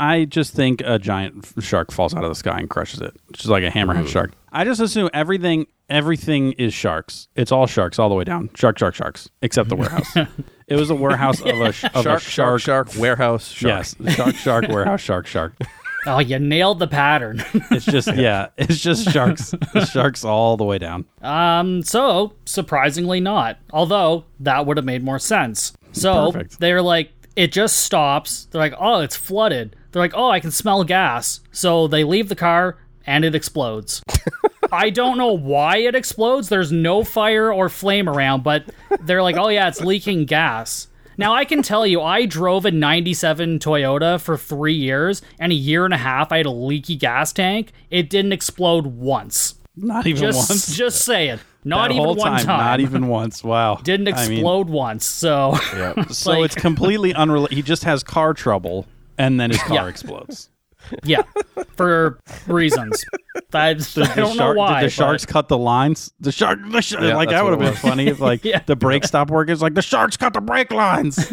[0.01, 3.49] I just think a giant shark falls out of the sky and crushes it, just
[3.49, 4.33] like a hammerhead shark.
[4.53, 7.29] I just assume everything everything is sharks.
[7.35, 8.51] It's all sharks all the way down.
[8.55, 10.17] Shark, shark, sharks, except the warehouse.
[10.69, 12.61] it was a warehouse of a, sh- of Shark, a shark.
[12.61, 13.87] shark, shark, warehouse, shark.
[14.01, 15.55] Yes, shark, shark, warehouse, shark, shark.
[16.07, 17.45] Oh, you nailed the pattern.
[17.71, 19.55] It's just yeah, it's just sharks,
[19.91, 21.05] sharks all the way down.
[21.23, 23.59] um, so surprisingly not.
[23.73, 25.73] Although that would have made more sense.
[25.93, 26.61] So Perfect.
[26.61, 28.47] they're like, it just stops.
[28.47, 29.77] They're like, oh, it's flooded.
[29.93, 31.41] They're like, oh, I can smell gas.
[31.53, 34.03] So they leave the car and it explodes.
[34.71, 36.49] I don't know why it explodes.
[36.49, 38.65] There's no fire or flame around, but
[39.01, 40.89] they're like, oh, yeah, it's leaking gas.
[41.19, 45.55] Now, I can tell you, I drove a 97 Toyota for three years, and a
[45.55, 47.73] year and a half, I had a leaky gas tank.
[47.91, 49.57] It didn't explode once.
[49.77, 50.77] Not even Just, once.
[50.77, 51.39] just saying.
[51.65, 52.47] Not That even whole one time.
[52.61, 53.45] Not even once.
[53.45, 53.77] Wow.
[53.83, 55.05] Didn't I mean, explode once.
[55.05, 56.03] So, Yeah.
[56.09, 57.57] so like- it's completely unrelated.
[57.57, 58.87] He just has car trouble,
[59.19, 59.87] and then his car Yeah.
[59.89, 60.51] explodes.
[61.05, 61.23] Yeah,
[61.77, 63.05] for reasons.
[63.53, 64.81] I, I don't the know why.
[64.81, 66.13] Did the but- sharks cut the lines?
[66.21, 68.61] The shark, the sh- Yeah, like that would have been funny if like Yeah.
[68.67, 69.53] the brake stopped working.
[69.53, 71.19] It's like the sharks cut the brake lines.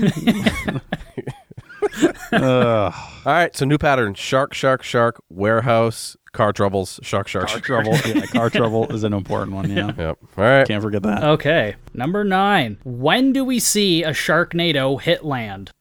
[2.31, 2.93] Ugh.
[3.25, 7.95] All right, so new pattern: shark, shark, shark, warehouse, car troubles, shark, shark, car trouble.
[8.05, 9.69] Yeah, car trouble is an important one.
[9.69, 10.17] Yeah, Yep.
[10.37, 10.67] All right.
[10.67, 11.23] can't forget that.
[11.23, 12.79] Okay, number nine.
[12.83, 15.71] When do we see a Sharknado hit land?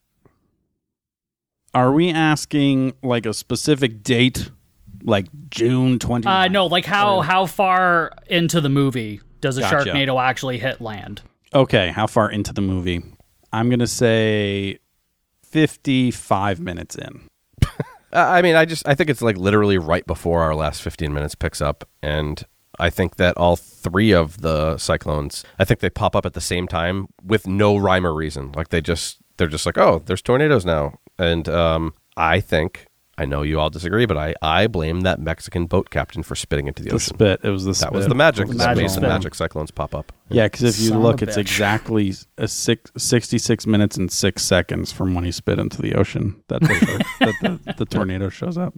[1.74, 4.50] Are we asking like a specific date,
[5.02, 6.26] like June twenty?
[6.28, 9.90] Uh, no, like how how far into the movie does a Gotcha.
[9.90, 11.22] Sharknado actually hit land?
[11.52, 13.02] Okay, how far into the movie?
[13.52, 14.78] I'm gonna say
[15.42, 17.28] fifty-five minutes in.
[18.12, 21.12] Uh, I mean, I just I think it's like literally right before our last 15
[21.12, 22.40] minutes picks up, and
[22.78, 26.40] I think that all three of the cyclones, I think they pop up at the
[26.40, 28.52] same time with no rhyme or reason.
[28.52, 33.24] Like they just they're just like, oh, there's tornadoes now, and um, I think I
[33.26, 36.82] know you all disagree, but I, I blame that Mexican boat captain for spitting into
[36.82, 37.14] the, The ocean.
[37.14, 37.40] spit.
[37.44, 37.92] It was the That spit.
[37.92, 39.02] was the magic The that magic made the spit.
[39.08, 40.12] magic cyclones pop up.
[40.30, 41.40] Yeah, because if you Son look, it's bitch.
[41.40, 46.42] exactly a six, 66 minutes and six seconds from when he spit into the ocean
[46.48, 48.74] that the, that the, the tornado shows up.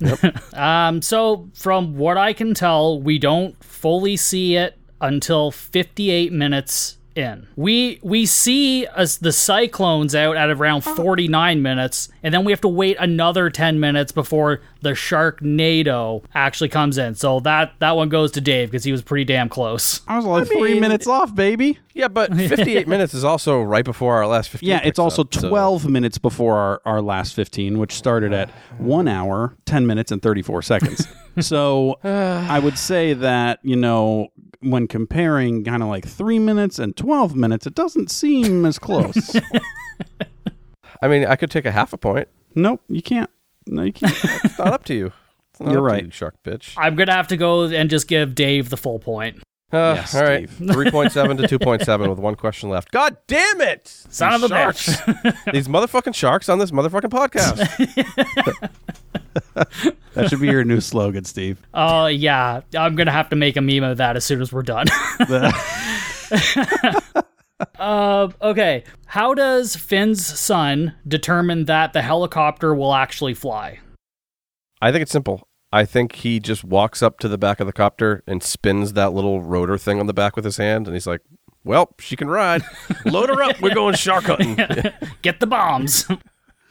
[0.00, 0.36] Yep.
[0.54, 6.98] Um, so from what I can tell, we don't fully see it until 58 minutes
[7.14, 7.46] in.
[7.56, 12.60] We we see us the cyclones out at around 49 minutes, and then we have
[12.62, 17.14] to wait another 10 minutes before the Sharknado actually comes in.
[17.14, 20.00] So that that one goes to Dave because he was pretty damn close.
[20.08, 21.78] I was like three mean- minutes off, baby.
[21.94, 24.66] Yeah, but 58 minutes is also right before our last 15.
[24.68, 28.48] Yeah, it's also up, so- 12 minutes before our, our last 15, which started at
[28.78, 31.06] one hour, 10 minutes, and 34 seconds.
[31.40, 34.28] so I would say that, you know,
[34.62, 39.36] when comparing kind of like three minutes and 12 minutes, it doesn't seem as close.
[41.02, 42.28] I mean, I could take a half a point.
[42.54, 43.30] nope, you can't.
[43.66, 44.12] No, you can't.
[44.44, 45.12] It's not up to you.
[45.50, 46.04] It's not You're up to right.
[46.06, 46.74] you, shark bitch.
[46.76, 49.36] I'm gonna have to go and just give Dave the full point.
[49.72, 50.48] Uh, Yes, all right.
[50.60, 52.90] 3.7 to 2.7 with one question left.
[52.90, 53.88] God damn it!
[53.88, 54.86] Son These of a sharks.
[54.96, 55.52] bitch.
[55.52, 58.70] These motherfucking sharks on this motherfucking podcast.
[59.54, 61.60] that should be your new slogan, Steve.
[61.74, 64.62] Oh yeah, I'm gonna have to make a meme of that as soon as we're
[64.62, 64.86] done.
[67.78, 73.80] uh, okay, how does Finn's son determine that the helicopter will actually fly?
[74.80, 75.48] I think it's simple.
[75.72, 79.14] I think he just walks up to the back of the copter and spins that
[79.14, 81.22] little rotor thing on the back with his hand, and he's like,
[81.64, 82.62] "Well, she can ride.
[83.06, 83.60] Load her up.
[83.60, 84.56] We're going shark hunting."
[85.22, 86.06] Get the bombs.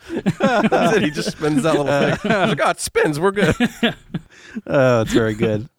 [0.40, 1.04] That's it.
[1.04, 1.88] He just spins that little
[2.18, 2.32] thing.
[2.50, 3.20] Like, "Oh, spins.
[3.20, 3.56] We're good."
[4.68, 5.70] Oh, that's very good.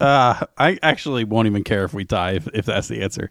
[0.00, 3.28] uh, I actually won't even care if we die if, if that's the answer.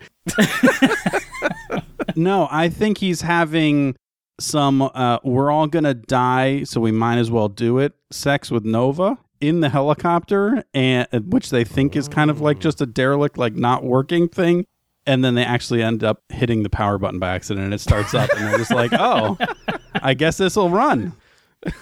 [2.16, 3.96] no, I think he's having
[4.40, 7.94] some uh, we're all gonna die, so we might as well do it.
[8.12, 12.82] Sex with Nova in the helicopter, and which they think is kind of like just
[12.82, 14.66] a derelict, like not working thing.
[15.08, 18.14] And then they actually end up hitting the power button by accident, and it starts
[18.14, 19.38] up, and they're just like, "Oh,
[19.96, 21.14] I guess this will run."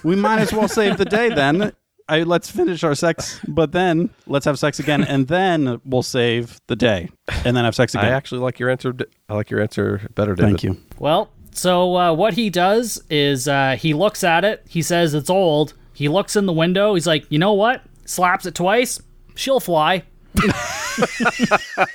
[0.02, 1.72] we might as well save the day then.
[2.08, 6.60] I, let's finish our sex, but then let's have sex again, and then we'll save
[6.66, 7.08] the day,
[7.44, 8.92] and then have sex again I actually like your answer.
[9.28, 10.50] I like your answer better, David.
[10.50, 10.80] Thank you.
[10.98, 14.64] well, so uh, what he does is uh, he looks at it.
[14.68, 15.74] He says it's old.
[15.92, 16.94] He looks in the window.
[16.94, 17.82] He's like, you know what?
[18.06, 19.00] Slaps it twice.
[19.34, 20.02] She'll fly.
[20.34, 21.86] That's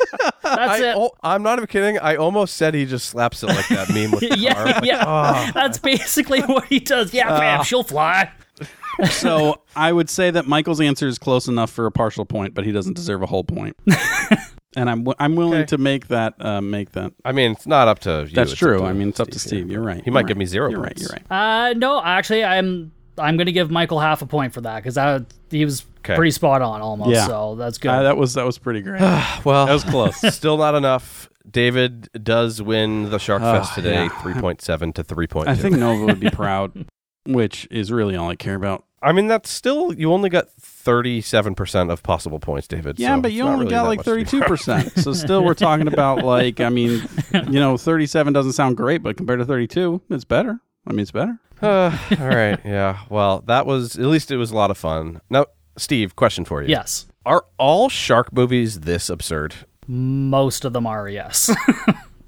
[0.44, 0.96] I, it.
[0.98, 1.98] oh, I'm not even kidding.
[2.00, 4.38] I almost said he just slaps it like that meme with the car.
[4.38, 5.52] yeah, yeah.
[5.54, 7.14] That's basically what he does.
[7.14, 8.32] Yeah, bam, she'll fly.
[9.12, 12.66] So I would say that Michael's answer is close enough for a partial point, but
[12.66, 13.76] he doesn't deserve a whole point.
[14.78, 15.66] and I'm w- I'm willing Okay.
[15.68, 17.12] to make that uh, make that.
[17.26, 18.34] I mean, it's not up to you.
[18.36, 18.78] That's it's true.
[18.80, 19.68] to I mean, it's up to Steve.
[19.68, 19.74] yeah.
[19.74, 20.02] You're right.
[20.04, 20.40] He might You're give right.
[20.40, 21.12] me zero You're points.
[21.12, 21.22] right.
[21.30, 21.70] You're right.
[21.72, 25.26] Uh, no, actually, I'm I'm gonna give Michael half a point for that because that
[25.50, 26.16] he was Okay.
[26.16, 27.10] pretty spot on almost.
[27.12, 27.28] Yeah.
[27.28, 27.90] So that's good.
[27.90, 29.02] Uh, that was that was pretty great.
[29.44, 30.16] Well, that was close.
[30.36, 31.30] still not enough.
[31.50, 34.10] David does win the Shark Oh, Fest today, yeah.
[34.10, 35.48] 3.7 to 3.2.
[35.48, 36.88] I think Nova would be proud,
[37.28, 38.84] which is really all I care about.
[39.02, 43.00] I mean, that's still, you only got 37% of possible points, David.
[43.00, 44.92] Yeah, so but you only really got like much to be thirty-two percent.
[44.98, 49.16] So still, we're talking about like I mean, you know, thirty-seven doesn't sound great, but
[49.18, 50.60] compared to thirty-two, it's better.
[50.88, 51.40] I mean, it's better.
[51.62, 52.60] Uh, all right.
[52.66, 53.00] Yeah.
[53.10, 55.22] Well, that was, at least it was a lot of fun.
[55.30, 55.46] Now,
[55.78, 56.70] Steve, question for you.
[56.70, 59.56] yes, Are all shark movies this absurd?
[59.88, 61.50] most of them are yes.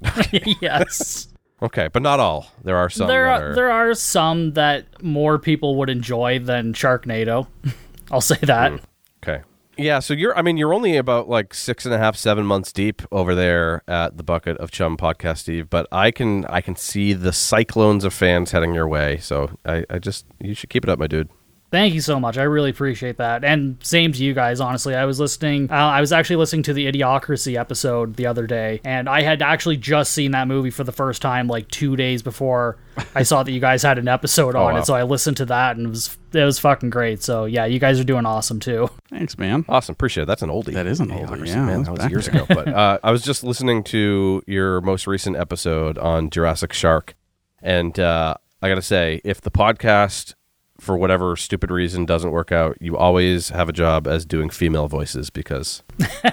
[0.60, 1.28] yes,
[1.60, 2.46] Okay, but not all.
[2.62, 3.54] There are some there are are.
[3.54, 7.48] there are some that more people would enjoy than Sharknado.
[8.12, 8.70] I'll say that.
[8.72, 8.76] Hmm.
[9.24, 9.42] Okay.
[9.76, 12.72] Yeah, so you're I mean, you're only about like six and a half, seven months
[12.72, 16.76] deep over there at the Bucket of Chum podcast, Steve, but I can I can
[16.76, 19.16] see the cyclones of fans heading your way.
[19.18, 21.28] So I, I just you should keep it up, my dude.
[21.70, 22.38] Thank you so much.
[22.38, 23.44] I really appreciate that.
[23.44, 24.94] And same to you guys, honestly.
[24.94, 28.80] I was listening, uh, I was actually listening to the Idiocracy episode the other day,
[28.84, 32.22] and I had actually just seen that movie for the first time like two days
[32.22, 32.78] before
[33.14, 34.80] I saw that you guys had an episode on wow.
[34.80, 34.86] it.
[34.86, 37.22] So I listened to that, and it was it was fucking great.
[37.22, 38.88] So yeah, you guys are doing awesome too.
[39.10, 39.66] Thanks, man.
[39.68, 40.26] Awesome, appreciate it.
[40.26, 40.72] That's an oldie.
[40.72, 42.42] That is an oldie, yeah, man, that that was was back years there.
[42.44, 42.54] ago.
[42.54, 47.14] But uh, I was just listening to your most recent episode on Jurassic Shark,
[47.60, 50.34] and uh, I got to say, if the podcast
[50.88, 54.88] for whatever stupid reason doesn't work out, you always have a job as doing female
[54.88, 55.82] voices because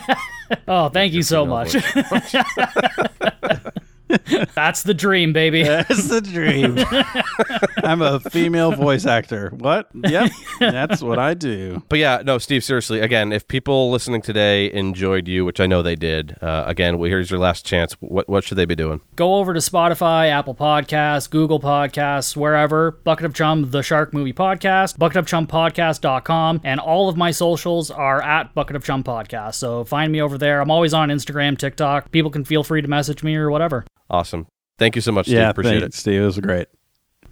[0.69, 1.75] Oh, thank you so much.
[4.09, 4.45] voice.
[4.55, 5.63] That's the dream, baby.
[5.63, 6.77] That's the dream.
[7.83, 9.49] I'm a female voice actor.
[9.49, 9.89] What?
[9.93, 11.83] Yep, that's what I do.
[11.89, 12.63] But yeah, no, Steve.
[12.63, 16.97] Seriously, again, if people listening today enjoyed you, which I know they did, uh, again,
[16.97, 17.93] well, here's your last chance.
[17.99, 19.01] What what should they be doing?
[19.15, 22.91] Go over to Spotify, Apple Podcasts, Google Podcasts, wherever.
[22.91, 28.53] Bucket of Chum, the Shark Movie Podcast, bucketofchumpodcast.com, and all of my socials are at
[28.53, 29.55] Bucket of Chum Podcast.
[29.55, 30.61] So find me over there.
[30.61, 32.11] I'm always on Instagram, TikTok.
[32.11, 33.85] People can feel free to message me or whatever.
[34.09, 34.47] Awesome.
[34.77, 35.37] Thank you so much, Steve.
[35.37, 36.21] yeah, Appreciate thanks, Steve.
[36.21, 36.67] It was great.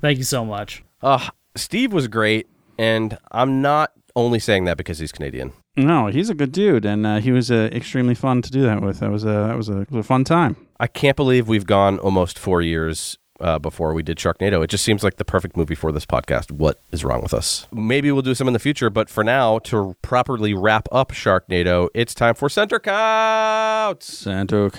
[0.02, 0.84] Thank you so much.
[1.02, 2.48] Uh, Steve was great,
[2.78, 5.54] and I'm not only saying that because he's Canadian.
[5.76, 8.82] No, he's a good dude, and uh, he was uh, extremely fun to do that
[8.82, 9.00] with.
[9.00, 10.56] That was a that was a, it was a fun time.
[10.80, 14.64] I can't believe we've gone almost four years uh, before we did Sharknado.
[14.64, 16.52] It just seems like the perfect movie for this podcast.
[16.52, 17.68] What is wrong with us?
[17.72, 21.90] Maybe we'll do some in the future, but for now, to properly wrap up Sharknado,
[21.96, 24.06] it's time for Center Counts.
[24.18, 24.70] Santo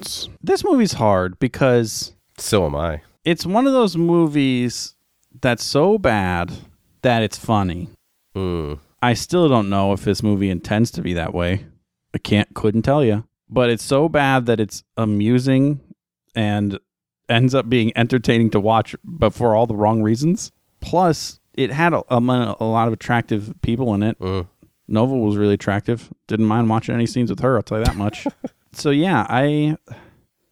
[0.00, 0.28] counts.
[0.42, 3.02] This movie's hard because So am I.
[3.24, 4.94] it's one of those movies
[5.40, 6.52] that's so bad
[7.02, 7.88] that it's funny.
[8.34, 8.74] Hmm.
[9.02, 11.64] I still don't know if this movie intends to be that way.
[12.14, 13.24] I can't couldn't tell you.
[13.48, 15.80] But it's so bad that it's amusing
[16.34, 16.78] and
[17.28, 20.52] ends up being entertaining to watch but for all the wrong reasons.
[20.80, 22.18] Plus, it had a, a,
[22.60, 24.18] a lot of attractive people in it.
[24.18, 24.46] Mm.
[24.88, 26.12] Nova was really attractive.
[26.26, 28.26] Didn't mind watching any scenes with her, I'll tell you that much.
[28.72, 29.76] so yeah, I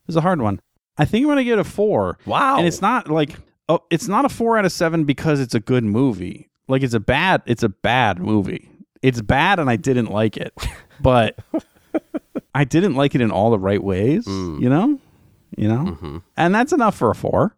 [0.07, 0.61] it's a hard one.
[0.97, 2.19] I think I'm gonna give it a four.
[2.27, 2.59] Wow.
[2.59, 3.37] And it's not like
[3.69, 6.49] oh, it's not a four out of seven because it's a good movie.
[6.67, 8.69] Like it's a bad it's a bad movie.
[9.03, 10.53] It's bad and I didn't like it.
[11.01, 11.39] But
[12.53, 14.27] I didn't like it in all the right ways.
[14.27, 14.99] You know?
[15.57, 15.97] You know?
[16.03, 16.23] Mhm.
[16.37, 17.55] And that's enough for a four.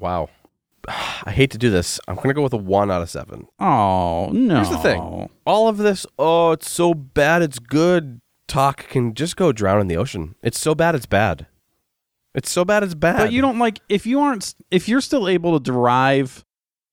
[0.00, 0.30] Wow.
[0.88, 2.00] I hate to do this.
[2.08, 3.46] I'm going to go with a one out of seven.
[3.60, 4.54] Oh no.
[4.54, 5.28] Here's the thing.
[5.44, 8.21] All of this, oh, it's so bad, it's good.
[8.52, 10.34] Talk can just go drown in the ocean.
[10.42, 11.46] It's so bad, it's bad.
[12.34, 13.16] It's so bad, it's bad.
[13.16, 16.44] But you don't like if you aren't if you're still able to derive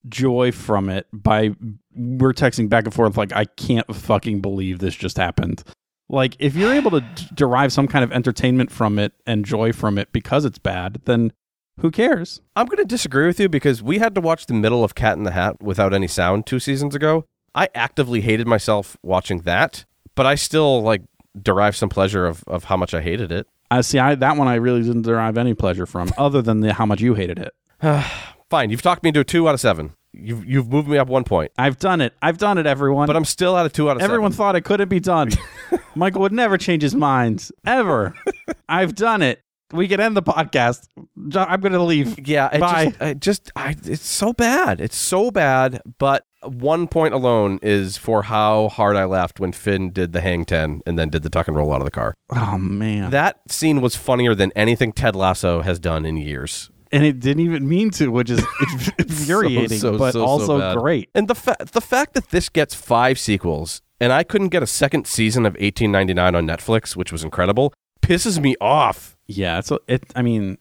[0.07, 1.51] joy from it by
[1.93, 5.63] we're texting back and forth like I can't fucking believe this just happened.
[6.07, 9.73] Like if you're able to d- derive some kind of entertainment from it and joy
[9.73, 11.33] from it because it's bad, then
[11.81, 12.39] who cares?
[12.55, 15.17] I'm going to disagree with you because we had to watch the middle of Cat
[15.17, 17.25] in the Hat without any sound two seasons ago.
[17.53, 19.83] I actively hated myself watching that,
[20.15, 21.01] but I still like
[21.41, 23.47] derive some pleasure of, of how much I hated it.
[23.71, 23.99] I see.
[23.99, 27.01] I that one I really didn't derive any pleasure from, other than the how much
[27.01, 27.53] you hated it.
[28.49, 29.93] Fine, you've talked me into a two out of seven.
[30.11, 32.13] You've you've moved me up one point, I've done it.
[32.21, 32.65] I've done it.
[32.65, 33.05] Everyone.
[33.05, 34.37] but I'm still at a two out of Everyone seven.
[34.37, 35.29] thought it couldn't be done.
[35.95, 38.15] Michael would never change his mind ever.
[38.69, 39.41] I've done it.
[39.71, 40.87] We can end the podcast.
[41.35, 42.27] I'm going to leave.
[42.27, 42.85] Yeah, it Bye.
[42.85, 44.81] just, I just I, it's so bad.
[44.81, 45.81] It's so bad.
[45.99, 50.45] But one point alone is for how hard I laughed when Fin did the hang
[50.45, 52.13] ten and then did the tuck and roll out of the car.
[52.31, 56.71] Oh man, That scene was funnier than anything Ted Lasso has done in years.
[56.91, 58.43] and it didn't even mean to, which is
[58.97, 61.09] infuriating, so, but so, so also great.
[61.13, 64.67] And the fa- the fact that this gets five sequels and I couldn't get a
[64.67, 67.73] second season of 1899 on Netflix, which was incredible,
[68.09, 69.15] pisses me off.
[69.27, 70.11] Yeah, it's a, it.
[70.15, 70.57] I mean,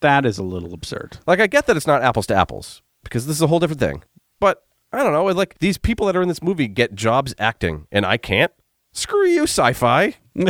[0.00, 1.18] that is a little absurd.
[1.26, 3.80] Like I get that it's not apples to apples because this is a whole different
[3.80, 4.04] thing.
[4.38, 7.86] But I don't know, like these people that are in this movie get jobs acting
[7.90, 8.52] and I can't.
[8.92, 10.14] Screw you, SyFy.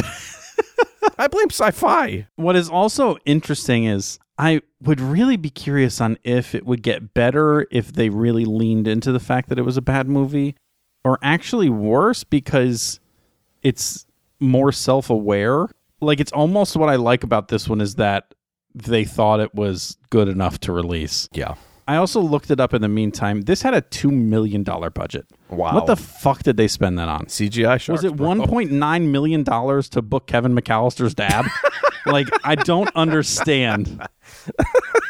[1.19, 2.27] I blame SyFy.
[2.35, 7.15] What is also interesting is I would really be curious on if it would get
[7.15, 10.57] better if they really leaned into the fact that it was a bad movie,
[11.05, 12.99] or actually worse because
[13.63, 14.07] it's
[14.41, 15.69] more self-aware.
[16.03, 18.35] Like it's almost what I like about this one is that
[18.75, 21.29] they thought it was good enough to release.
[21.33, 21.55] Yeah.
[21.89, 23.43] I also looked it up in the meantime.
[23.43, 25.27] This had a two million dollar budget.
[25.51, 25.75] Wow.
[25.75, 27.27] What the fuck did they spend that on?
[27.27, 27.89] CGI sharks.
[27.89, 31.47] Was it one point nine million dollars to book Kevin McAllister's dad?
[32.07, 34.07] like, I don't understand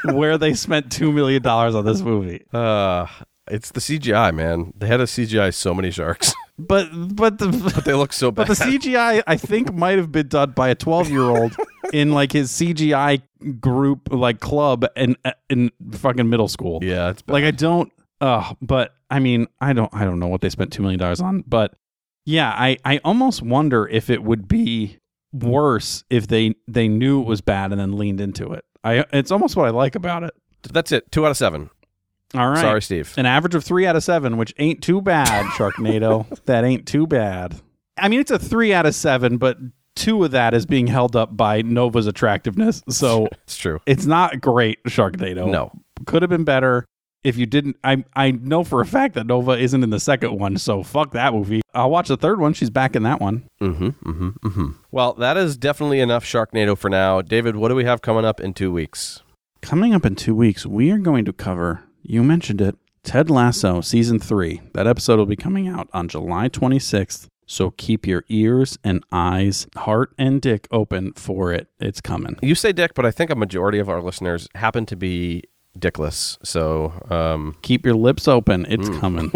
[0.04, 2.44] where they spent two million dollars on this movie.
[2.52, 3.06] Uh,
[3.50, 4.72] it's the CGI, man.
[4.76, 8.46] They had a CGI so many sharks, But but the but they look so bad.
[8.48, 11.56] but the CGI I think might have been done by a twelve year old
[11.92, 13.22] in like his CGI
[13.60, 15.16] group like club in
[15.48, 16.80] in fucking middle school.
[16.82, 17.32] yeah, it's bad.
[17.32, 20.72] Like I don't uh but I mean I don't I don't know what they spent
[20.72, 21.74] two million dollars on, but
[22.24, 24.98] yeah, I, I almost wonder if it would be
[25.32, 28.64] worse if they they knew it was bad and then leaned into it.
[28.84, 30.34] I it's almost what I like about it.
[30.70, 31.10] That's it.
[31.10, 31.70] Two out of seven.
[32.34, 32.58] All right.
[32.60, 33.12] Sorry, Steve.
[33.16, 36.26] An average of three out of seven, which ain't too bad, Sharknado.
[36.44, 37.60] that ain't too bad.
[37.98, 39.58] I mean, it's a three out of seven, but
[39.94, 42.82] two of that is being held up by Nova's attractiveness.
[42.88, 43.80] So It's true.
[43.86, 45.50] it's not great, Sharknado.
[45.50, 45.70] No.
[46.06, 46.86] Could have been better.
[47.22, 50.36] if you didn't, I I know for a fact that Nova isn't in the second
[50.38, 51.60] one, so fuck that movie.
[51.74, 52.52] I'll watch the third one.
[52.54, 53.44] She's back in that one.
[53.60, 54.66] Mm-hmm, mm-hmm, mm-hmm.
[54.90, 57.20] Well, that is definitely enough Sharknado for now.
[57.22, 59.22] David, what do we have coming up in two weeks?
[59.60, 61.84] Coming up in two weeks, we are going to cover.
[62.02, 64.60] You mentioned it, Ted Lasso season three.
[64.74, 67.26] That episode will be coming out on July 26th.
[67.46, 71.68] So keep your ears and eyes, heart and dick open for it.
[71.80, 72.36] It's coming.
[72.40, 75.44] You say dick, but I think a majority of our listeners happen to be
[75.78, 76.38] dickless.
[76.44, 78.64] So um, Keep your lips open.
[78.68, 79.32] It's coming.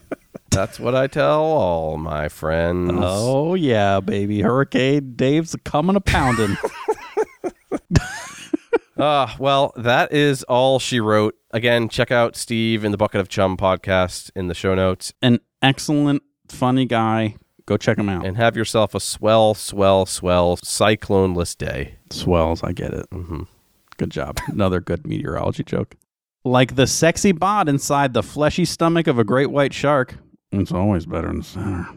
[0.50, 2.92] that's what I tell all my friends.
[2.94, 4.42] oh yeah, baby.
[4.42, 6.56] Hurricane Dave's coming a pounding.
[8.96, 11.34] Uh, well, that is all she wrote.
[11.50, 15.40] Again, check out Steve in the Bucket of Chum podcast in the show notes An
[15.62, 17.36] excellent, funny guy.
[17.66, 18.24] Go check him out.
[18.24, 21.96] and have yourself a swell, swell, swell cycloneless day.
[22.10, 23.10] Swells, I get it.
[23.10, 23.42] Mm-hmm.
[23.96, 24.38] Good job.
[24.46, 25.96] Another good meteorology joke.
[26.44, 30.16] Like the sexy bod inside the fleshy stomach of a great white shark,
[30.52, 31.88] it's always better in the center.